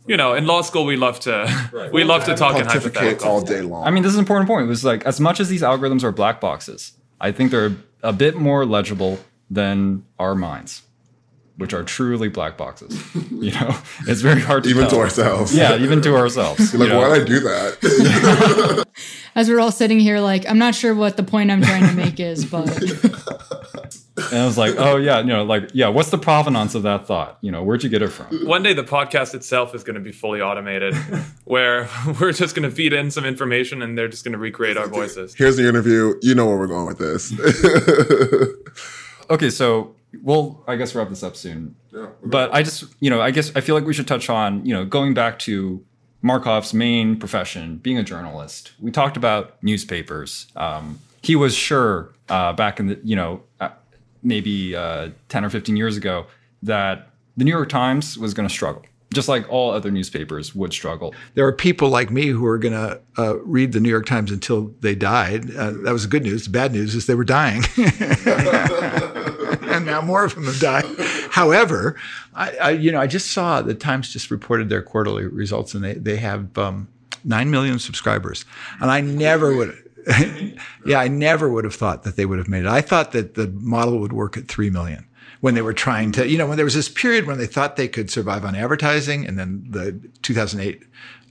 you 0.06 0.16
know, 0.16 0.34
in 0.34 0.46
law 0.46 0.62
school 0.62 0.84
we 0.84 0.96
love 0.96 1.20
to 1.20 1.90
we 1.92 2.02
love 2.04 2.24
to 2.24 2.34
talk 2.34 2.56
in 2.58 2.66
Pontificate 2.66 3.18
hypotheticals. 3.18 3.24
all 3.24 3.40
day 3.40 3.60
long. 3.62 3.84
I 3.86 3.90
mean, 3.90 4.02
this 4.02 4.10
is 4.10 4.16
an 4.16 4.22
important 4.22 4.48
point. 4.48 4.64
It 4.64 4.68
was 4.68 4.84
like 4.84 5.06
as 5.06 5.20
much 5.20 5.38
as 5.40 5.48
these 5.48 5.62
algorithms 5.62 6.02
are 6.02 6.12
black 6.12 6.40
boxes, 6.40 6.92
I 7.20 7.30
think 7.32 7.50
they're 7.52 7.76
a 8.02 8.12
bit 8.12 8.34
more 8.36 8.66
legible 8.66 9.18
than 9.52 10.04
our 10.18 10.34
minds, 10.34 10.82
which 11.58 11.74
are 11.74 11.82
truly 11.82 12.28
black 12.28 12.56
boxes. 12.56 12.98
you 13.30 13.52
know, 13.52 13.76
it's 14.08 14.22
very 14.22 14.40
hard 14.40 14.64
to 14.64 14.70
even 14.70 14.88
to 14.88 14.96
ourselves. 14.96 15.54
Yeah, 15.54 15.76
even 15.76 16.00
to 16.02 16.16
ourselves. 16.16 16.72
Like, 16.74 16.88
you 16.88 16.94
know? 16.94 17.00
why 17.00 17.18
did 17.18 17.22
I 17.22 17.24
do 17.26 17.40
that? 17.40 18.86
As 19.34 19.48
we're 19.48 19.60
all 19.60 19.72
sitting 19.72 20.00
here, 20.00 20.20
like, 20.20 20.48
I'm 20.48 20.58
not 20.58 20.74
sure 20.74 20.94
what 20.94 21.16
the 21.16 21.22
point 21.22 21.50
I'm 21.50 21.62
trying 21.62 21.86
to 21.86 21.94
make 21.94 22.18
is, 22.18 22.44
but 22.44 22.68
And 24.30 24.40
I 24.40 24.46
was 24.46 24.58
like, 24.58 24.76
oh 24.76 24.96
yeah, 24.96 25.20
you 25.20 25.26
know, 25.26 25.42
like 25.42 25.70
yeah, 25.72 25.88
what's 25.88 26.10
the 26.10 26.18
provenance 26.18 26.74
of 26.74 26.82
that 26.82 27.06
thought? 27.06 27.38
You 27.40 27.50
know, 27.50 27.62
where'd 27.62 27.82
you 27.82 27.88
get 27.88 28.02
it 28.02 28.08
from? 28.08 28.46
One 28.46 28.62
day 28.62 28.72
the 28.72 28.84
podcast 28.84 29.34
itself 29.34 29.74
is 29.74 29.84
going 29.84 29.94
to 29.94 30.00
be 30.00 30.12
fully 30.12 30.40
automated, 30.40 30.94
where 31.44 31.88
we're 32.20 32.32
just 32.32 32.54
going 32.54 32.68
to 32.68 32.74
feed 32.74 32.92
in 32.92 33.10
some 33.10 33.24
information 33.24 33.82
and 33.82 33.96
they're 33.96 34.08
just 34.08 34.24
going 34.24 34.32
to 34.32 34.38
recreate 34.38 34.76
our 34.76 34.86
voices. 34.86 35.34
Here's 35.34 35.56
the 35.56 35.68
interview. 35.68 36.14
You 36.22 36.34
know 36.34 36.46
where 36.46 36.58
we're 36.58 36.66
going 36.66 36.86
with 36.86 36.98
this. 36.98 37.32
Okay, 39.30 39.50
so 39.50 39.94
we'll 40.22 40.62
I 40.66 40.76
guess 40.76 40.94
wrap 40.94 41.08
this 41.08 41.22
up 41.22 41.36
soon. 41.36 41.76
Yeah, 41.92 42.06
But 42.24 42.52
I 42.54 42.62
just, 42.62 42.84
you 43.00 43.10
know, 43.10 43.20
I 43.20 43.30
guess 43.30 43.52
I 43.54 43.60
feel 43.60 43.74
like 43.74 43.84
we 43.84 43.94
should 43.94 44.08
touch 44.08 44.30
on, 44.30 44.64
you 44.64 44.72
know, 44.72 44.84
going 44.84 45.14
back 45.14 45.38
to 45.40 45.84
Markoff's 46.24 46.72
main 46.72 47.18
profession, 47.18 47.76
being 47.78 47.98
a 47.98 48.02
journalist. 48.02 48.72
We 48.80 48.90
talked 48.90 49.16
about 49.16 49.62
newspapers. 49.62 50.46
Um, 50.56 51.00
he 51.22 51.36
was 51.36 51.54
sure 51.54 52.12
uh, 52.28 52.52
back 52.52 52.80
in 52.80 52.86
the, 52.88 53.00
you 53.02 53.16
know, 53.16 53.42
uh, 53.60 53.70
maybe 54.22 54.74
uh, 54.74 55.10
10 55.28 55.44
or 55.44 55.50
15 55.50 55.76
years 55.76 55.96
ago 55.96 56.26
that 56.62 57.10
the 57.36 57.44
New 57.44 57.50
York 57.50 57.68
Times 57.68 58.16
was 58.16 58.34
going 58.34 58.48
to 58.48 58.52
struggle, 58.54 58.82
just 59.12 59.28
like 59.28 59.50
all 59.50 59.72
other 59.72 59.90
newspapers 59.90 60.54
would 60.54 60.72
struggle. 60.72 61.14
There 61.34 61.46
are 61.46 61.52
people 61.52 61.88
like 61.88 62.10
me 62.10 62.28
who 62.28 62.46
are 62.46 62.58
going 62.58 62.74
to 62.74 63.00
uh, 63.18 63.38
read 63.40 63.72
the 63.72 63.80
New 63.80 63.88
York 63.88 64.06
Times 64.06 64.30
until 64.30 64.72
they 64.80 64.94
died. 64.94 65.54
Uh, 65.54 65.72
that 65.82 65.92
was 65.92 66.04
the 66.04 66.08
good 66.08 66.22
news. 66.22 66.44
The 66.44 66.50
bad 66.50 66.72
news 66.72 66.94
is 66.94 67.06
they 67.06 67.14
were 67.16 67.24
dying. 67.24 67.62
now 69.92 70.00
more 70.00 70.24
of 70.24 70.34
them 70.34 70.44
have 70.44 70.60
died. 70.60 70.84
However, 71.30 71.96
I, 72.34 72.56
I, 72.56 72.70
you 72.70 72.90
know, 72.90 73.00
I 73.00 73.06
just 73.06 73.30
saw 73.30 73.62
the 73.62 73.74
Times 73.74 74.12
just 74.12 74.30
reported 74.30 74.68
their 74.68 74.82
quarterly 74.82 75.26
results, 75.26 75.74
and 75.74 75.84
they 75.84 75.94
they 75.94 76.16
have 76.16 76.56
um, 76.58 76.88
nine 77.24 77.50
million 77.50 77.78
subscribers, 77.78 78.44
and 78.80 78.90
I 78.90 79.00
never 79.00 79.54
would. 79.56 79.78
yeah, 80.84 80.98
I 80.98 81.06
never 81.06 81.48
would 81.48 81.62
have 81.64 81.76
thought 81.76 82.02
that 82.02 82.16
they 82.16 82.26
would 82.26 82.38
have 82.38 82.48
made 82.48 82.64
it. 82.64 82.68
I 82.68 82.80
thought 82.80 83.12
that 83.12 83.34
the 83.34 83.46
model 83.48 84.00
would 84.00 84.12
work 84.12 84.36
at 84.36 84.48
three 84.48 84.68
million 84.68 85.06
when 85.40 85.54
they 85.54 85.62
were 85.62 85.72
trying 85.72 86.12
to, 86.12 86.28
you 86.28 86.38
know, 86.38 86.46
when 86.46 86.56
there 86.56 86.64
was 86.64 86.74
this 86.74 86.88
period 86.88 87.26
when 87.26 87.36
they 87.36 87.46
thought 87.46 87.76
they 87.76 87.88
could 87.88 88.10
survive 88.10 88.44
on 88.44 88.54
advertising, 88.54 89.26
and 89.26 89.38
then 89.38 89.64
the 89.68 90.00
2008 90.22 90.82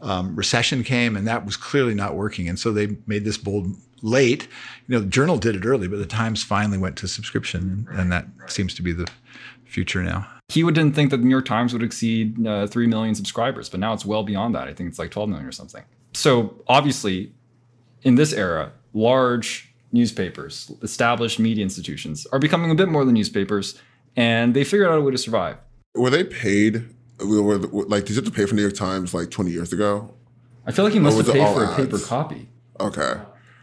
um, 0.01 0.35
recession 0.35 0.83
came, 0.83 1.15
and 1.15 1.27
that 1.27 1.45
was 1.45 1.57
clearly 1.57 1.93
not 1.93 2.15
working, 2.15 2.47
and 2.47 2.59
so 2.59 2.71
they 2.71 2.97
made 3.07 3.23
this 3.23 3.37
bold 3.37 3.75
late. 4.01 4.47
You 4.87 4.95
know, 4.95 4.99
the 5.01 5.07
Journal 5.07 5.37
did 5.37 5.55
it 5.55 5.65
early, 5.65 5.87
but 5.87 5.99
the 5.99 6.05
Times 6.05 6.43
finally 6.43 6.77
went 6.77 6.97
to 6.97 7.07
subscription, 7.07 7.87
and, 7.89 7.99
and 7.99 8.11
that 8.11 8.25
seems 8.47 8.73
to 8.75 8.81
be 8.81 8.93
the 8.93 9.07
future 9.65 10.03
now. 10.03 10.27
He 10.49 10.63
didn't 10.63 10.93
think 10.93 11.11
that 11.11 11.17
the 11.17 11.23
New 11.23 11.29
York 11.29 11.45
Times 11.45 11.73
would 11.73 11.83
exceed 11.83 12.45
uh, 12.45 12.67
3 12.67 12.87
million 12.87 13.15
subscribers, 13.15 13.69
but 13.69 13.79
now 13.79 13.93
it's 13.93 14.05
well 14.05 14.23
beyond 14.23 14.53
that. 14.55 14.67
I 14.67 14.73
think 14.73 14.89
it's 14.89 14.99
like 14.99 15.11
12 15.11 15.29
million 15.29 15.47
or 15.47 15.51
something. 15.53 15.83
So 16.13 16.61
obviously, 16.67 17.31
in 18.03 18.15
this 18.15 18.33
era, 18.33 18.73
large 18.93 19.73
newspapers, 19.93 20.71
established 20.81 21.39
media 21.39 21.63
institutions 21.63 22.27
are 22.33 22.39
becoming 22.39 22.69
a 22.69 22.75
bit 22.75 22.89
more 22.89 23.05
than 23.05 23.13
newspapers, 23.13 23.79
and 24.17 24.53
they 24.53 24.65
figured 24.65 24.89
out 24.89 24.97
a 24.97 25.01
way 25.01 25.11
to 25.11 25.17
survive. 25.17 25.57
Were 25.95 26.09
they 26.09 26.25
paid 26.25 26.89
were 27.25 27.57
like, 27.57 28.05
did 28.05 28.11
you 28.11 28.15
have 28.15 28.25
to 28.25 28.31
pay 28.31 28.43
for 28.43 28.49
the 28.49 28.55
New 28.55 28.61
York 28.61 28.75
Times 28.75 29.13
like 29.13 29.29
20 29.29 29.51
years 29.51 29.73
ago? 29.73 30.13
I 30.65 30.71
feel 30.71 30.85
like 30.85 30.93
you 30.93 31.01
must 31.01 31.17
have 31.17 31.27
paid 31.27 31.41
all 31.41 31.53
for 31.53 31.63
a 31.63 31.75
paper 31.75 31.99
copy. 31.99 32.47
Okay. 32.79 33.13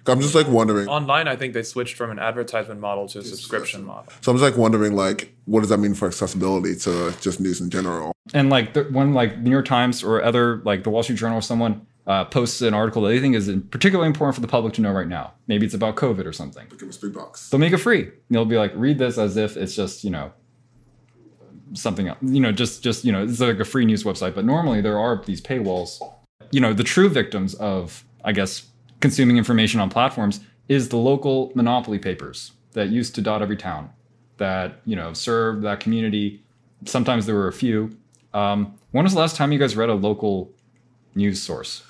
I'm 0.09 0.21
just 0.21 0.35
like 0.35 0.49
wondering. 0.49 0.89
Online, 0.89 1.29
I 1.29 1.37
think 1.37 1.55
they 1.55 1.63
switched 1.63 1.97
from 1.97 2.11
an 2.11 2.19
advertisement 2.19 2.81
model 2.81 3.09
to 3.09 3.21
a 3.21 3.23
subscription 3.23 3.85
model. 3.85 4.13
So 4.21 4.33
I'm 4.33 4.39
just 4.39 4.51
like 4.51 4.59
wondering, 4.59 4.95
like, 4.95 5.33
what 5.45 5.61
does 5.61 5.69
that 5.69 5.79
mean 5.79 5.95
for 5.95 6.07
accessibility 6.07 6.75
to 6.77 7.15
just 7.21 7.41
news 7.41 7.61
in 7.61 7.71
general? 7.71 8.13
And 8.35 8.51
like 8.51 8.75
the, 8.75 8.85
when 8.85 9.15
like 9.15 9.39
New 9.39 9.51
York 9.51 9.67
Times 9.67 10.03
or 10.03 10.23
other 10.23 10.59
like 10.65 10.85
the 10.85 10.91
Wall 10.91 11.03
Street 11.03 11.19
Journal 11.19 11.39
or 11.39 11.43
someone 11.43 11.87
uh, 12.07 12.25
posts 12.25 12.63
an 12.63 12.73
article 12.73 13.03
that 13.03 13.11
they 13.11 13.21
think 13.21 13.35
is 13.35 13.55
particularly 13.71 14.09
important 14.09 14.35
for 14.35 14.41
the 14.41 14.49
public 14.49 14.73
to 14.75 14.81
know 14.81 14.93
right 14.93 15.07
now. 15.09 15.35
Maybe 15.47 15.67
it's 15.67 15.75
about 15.75 15.97
COVID 15.97 16.25
or 16.25 16.33
something. 16.33 16.67
Give 16.79 16.89
us 16.89 16.97
three 16.97 17.11
bucks. 17.11 17.51
They'll 17.51 17.61
make 17.61 17.73
it 17.73 17.79
free. 17.79 18.11
They'll 18.31 18.47
be 18.47 18.57
like, 18.57 18.73
read 18.75 18.99
this 18.99 19.19
as 19.19 19.37
if 19.37 19.57
it's 19.57 19.77
just 19.77 20.05
you 20.05 20.11
know 20.11 20.33
something 21.75 22.09
else. 22.09 22.19
You 22.23 22.41
know, 22.41 22.51
just 22.51 22.83
just 22.83 23.05
you 23.05 23.13
know, 23.13 23.25
it's 23.25 23.41
like 23.41 23.61
a 23.61 23.65
free 23.65 23.85
news 23.85 24.05
website. 24.05 24.35
But 24.35 24.47
normally 24.47 24.81
there 24.81 24.99
are 24.99 25.23
these 25.25 25.41
paywalls. 25.41 26.01
You 26.51 26.61
know, 26.61 26.73
the 26.73 26.85
true 26.85 27.11
victims 27.11 27.55
of 27.55 28.05
I 28.25 28.33
guess 28.33 28.67
consuming 29.01 29.37
information 29.37 29.81
on 29.81 29.91
platforms 29.91 30.41
is 30.69 30.89
the 30.89 30.97
local 30.97 31.53
monopoly 31.55 31.99
papers 31.99 32.53
that 32.73 32.89
used 32.89 33.15
to 33.15 33.23
dot 33.23 33.43
every 33.43 33.57
town 33.57 33.91
that 34.37 34.81
you 34.85 34.97
know 34.97 35.13
served 35.13 35.63
that 35.63 35.81
community. 35.81 36.43
Sometimes 36.85 37.27
there 37.27 37.35
were 37.35 37.49
a 37.49 37.53
few. 37.53 37.97
Um, 38.35 38.75
when 38.93 39.05
was 39.05 39.15
the 39.15 39.19
last 39.19 39.37
time 39.37 39.53
you 39.53 39.59
guys 39.59 39.77
read 39.77 39.89
a 39.89 39.95
local 39.95 40.53
news 41.15 41.43
source? 41.43 41.85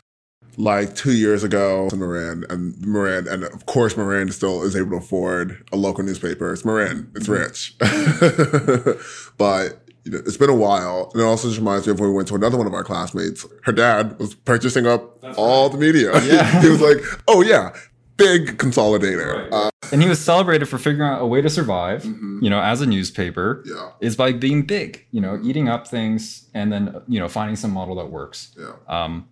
Like 0.57 0.97
two 0.97 1.13
years 1.13 1.45
ago, 1.45 1.89
Moran 1.95 2.45
and 2.51 2.85
Moran, 2.85 3.29
and 3.29 3.45
of 3.45 3.67
course, 3.67 3.97
Moran 3.97 4.33
still 4.33 4.63
is 4.65 4.75
able 4.75 4.91
to 4.91 4.97
afford 4.97 5.65
a 5.73 5.77
local 5.77 6.03
newspaper. 6.03 6.53
It's 6.53 6.65
Moran. 6.65 7.13
It's 7.15 7.29
rich, 7.29 7.77
but 9.39 9.88
you 10.11 10.15
know, 10.19 10.25
it's 10.27 10.37
been 10.37 10.51
a 10.51 10.55
while. 10.55 11.11
And 11.13 11.23
it 11.23 11.25
also 11.25 11.49
just 11.49 11.59
reminds 11.59 11.87
me 11.87 11.93
of 11.93 12.01
when 12.01 12.09
we 12.11 12.15
went 12.15 12.29
to 12.29 12.35
another 12.35 12.57
one 12.57 12.67
of 12.67 12.75
our 12.75 12.85
classmates. 12.85 13.47
Her 13.65 13.73
dad 13.73 14.19
was 14.19 14.35
purchasing 14.35 14.87
up 14.87 15.23
all 15.37 15.69
the 15.69 15.79
media. 15.79 16.13
Yeah. 16.25 16.61
he 16.63 16.69
was 16.69 16.81
like, 16.81 16.99
"Oh 17.27 17.43
yeah, 17.43 17.75
big 18.17 18.57
consolidator." 18.59 19.49
Uh, 19.53 19.71
And 19.93 20.03
he 20.03 20.09
was 20.09 20.19
celebrated 20.21 20.67
for 20.67 20.79
figuring 20.79 21.11
out 21.11 21.21
a 21.23 21.27
way 21.27 21.41
to 21.43 21.51
survive, 21.51 22.05
you 22.05 22.51
know, 22.51 22.61
as 22.61 22.81
a 22.83 22.87
newspaper, 22.87 23.63
Yeah. 23.67 23.91
is 24.01 24.17
by 24.17 24.33
being 24.33 24.63
big, 24.63 25.07
you 25.11 25.21
know, 25.21 25.39
eating 25.43 25.69
up 25.69 25.87
things 25.89 26.49
and 26.55 26.73
then, 26.73 27.01
you 27.07 27.19
know, 27.21 27.29
finding 27.29 27.57
some 27.57 27.71
model 27.73 27.95
that 27.97 28.11
works. 28.11 28.55
yeah. 28.59 28.73
Um, 28.89 29.29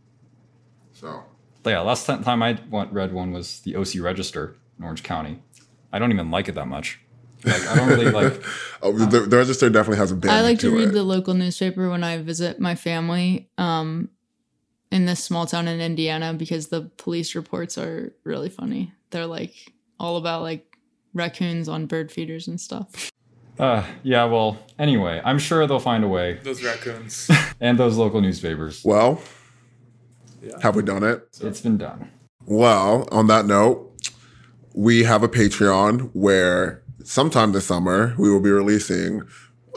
So 0.92 1.22
but 1.62 1.70
yeah, 1.70 1.80
last 1.80 2.06
time 2.06 2.42
I 2.42 2.58
read 2.92 3.12
one 3.12 3.32
was 3.32 3.60
the 3.60 3.74
OC 3.76 4.00
Register 4.00 4.54
in 4.78 4.84
Orange 4.84 5.02
County. 5.02 5.42
I 5.92 5.98
don't 5.98 6.12
even 6.12 6.30
like 6.30 6.48
it 6.48 6.54
that 6.54 6.68
much. 6.68 7.00
Like, 7.46 7.68
I 7.68 7.76
don't 7.76 7.88
really 7.88 8.10
like. 8.10 8.42
oh, 8.82 8.92
the, 8.92 9.20
the 9.20 9.36
register 9.36 9.70
definitely 9.70 9.98
has 9.98 10.10
a 10.10 10.16
bit. 10.16 10.30
I 10.30 10.42
like 10.42 10.58
to 10.60 10.70
read 10.70 10.88
it. 10.88 10.92
the 10.92 11.02
local 11.02 11.34
newspaper 11.34 11.88
when 11.88 12.02
I 12.02 12.18
visit 12.18 12.60
my 12.60 12.74
family 12.74 13.48
um, 13.56 14.10
in 14.90 15.06
this 15.06 15.22
small 15.22 15.46
town 15.46 15.68
in 15.68 15.80
Indiana 15.80 16.34
because 16.34 16.68
the 16.68 16.90
police 16.96 17.34
reports 17.34 17.78
are 17.78 18.12
really 18.24 18.48
funny. 18.48 18.92
They're 19.10 19.26
like 19.26 19.54
all 19.98 20.16
about 20.16 20.42
like 20.42 20.76
raccoons 21.14 21.68
on 21.68 21.86
bird 21.86 22.12
feeders 22.12 22.48
and 22.48 22.60
stuff. 22.60 23.10
Uh, 23.58 23.84
yeah, 24.02 24.24
well, 24.24 24.58
anyway, 24.78 25.20
I'm 25.24 25.38
sure 25.38 25.66
they'll 25.66 25.78
find 25.78 26.04
a 26.04 26.08
way. 26.08 26.40
Those 26.42 26.62
raccoons. 26.62 27.30
And 27.58 27.78
those 27.78 27.96
local 27.96 28.20
newspapers. 28.20 28.84
Well, 28.84 29.18
have 30.60 30.76
we 30.76 30.82
done 30.82 31.02
it? 31.02 31.26
It's 31.40 31.62
been 31.62 31.78
done. 31.78 32.10
Well, 32.44 33.08
on 33.10 33.28
that 33.28 33.46
note, 33.46 33.94
we 34.74 35.04
have 35.04 35.22
a 35.22 35.28
Patreon 35.28 36.10
where 36.12 36.82
sometime 37.06 37.52
this 37.52 37.66
summer 37.66 38.14
we 38.18 38.30
will 38.30 38.40
be 38.40 38.50
releasing 38.50 39.22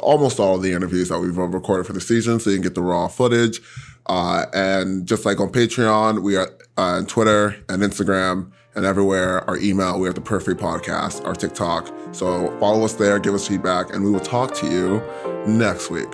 almost 0.02 0.40
all 0.40 0.56
of 0.56 0.62
the 0.62 0.72
interviews 0.72 1.10
that 1.10 1.20
we've 1.20 1.38
recorded 1.38 1.86
for 1.86 1.94
the 1.94 2.02
season, 2.02 2.40
so 2.40 2.50
you 2.50 2.56
can 2.56 2.64
get 2.64 2.76
the 2.76 2.82
raw 2.82 3.08
footage. 3.08 3.62
Uh, 4.06 4.46
and 4.54 5.06
just 5.06 5.26
like 5.26 5.40
on 5.40 5.52
Patreon, 5.52 6.24
we 6.24 6.36
are 6.36 6.48
uh, 6.78 6.98
on 6.98 7.06
Twitter 7.06 7.56
and 7.68 7.84
Instagram 7.84 8.52
and 8.76 8.86
everywhere. 8.86 9.48
Our 9.50 9.58
email, 9.58 10.00
we 10.00 10.08
are 10.08 10.14
the 10.14 10.22
Periphery 10.22 10.56
Podcast, 10.56 11.24
our 11.26 11.36
TikTok. 11.36 11.94
So 12.12 12.58
follow 12.60 12.86
us 12.86 12.94
there, 12.94 13.20
give 13.20 13.34
us 13.34 13.48
feedback, 13.48 13.94
and 13.94 14.04
we 14.04 14.12
will 14.12 14.20
talk 14.20 14.56
to 14.56 14.68
you 14.68 15.04
next 15.46 15.92
week. 15.92 16.10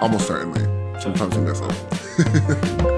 Almost 0.00 0.26
certainly. 0.26 0.64
Sometimes 1.00 1.36
we 1.36 1.44
miss 1.44 1.60
it. 1.62 2.95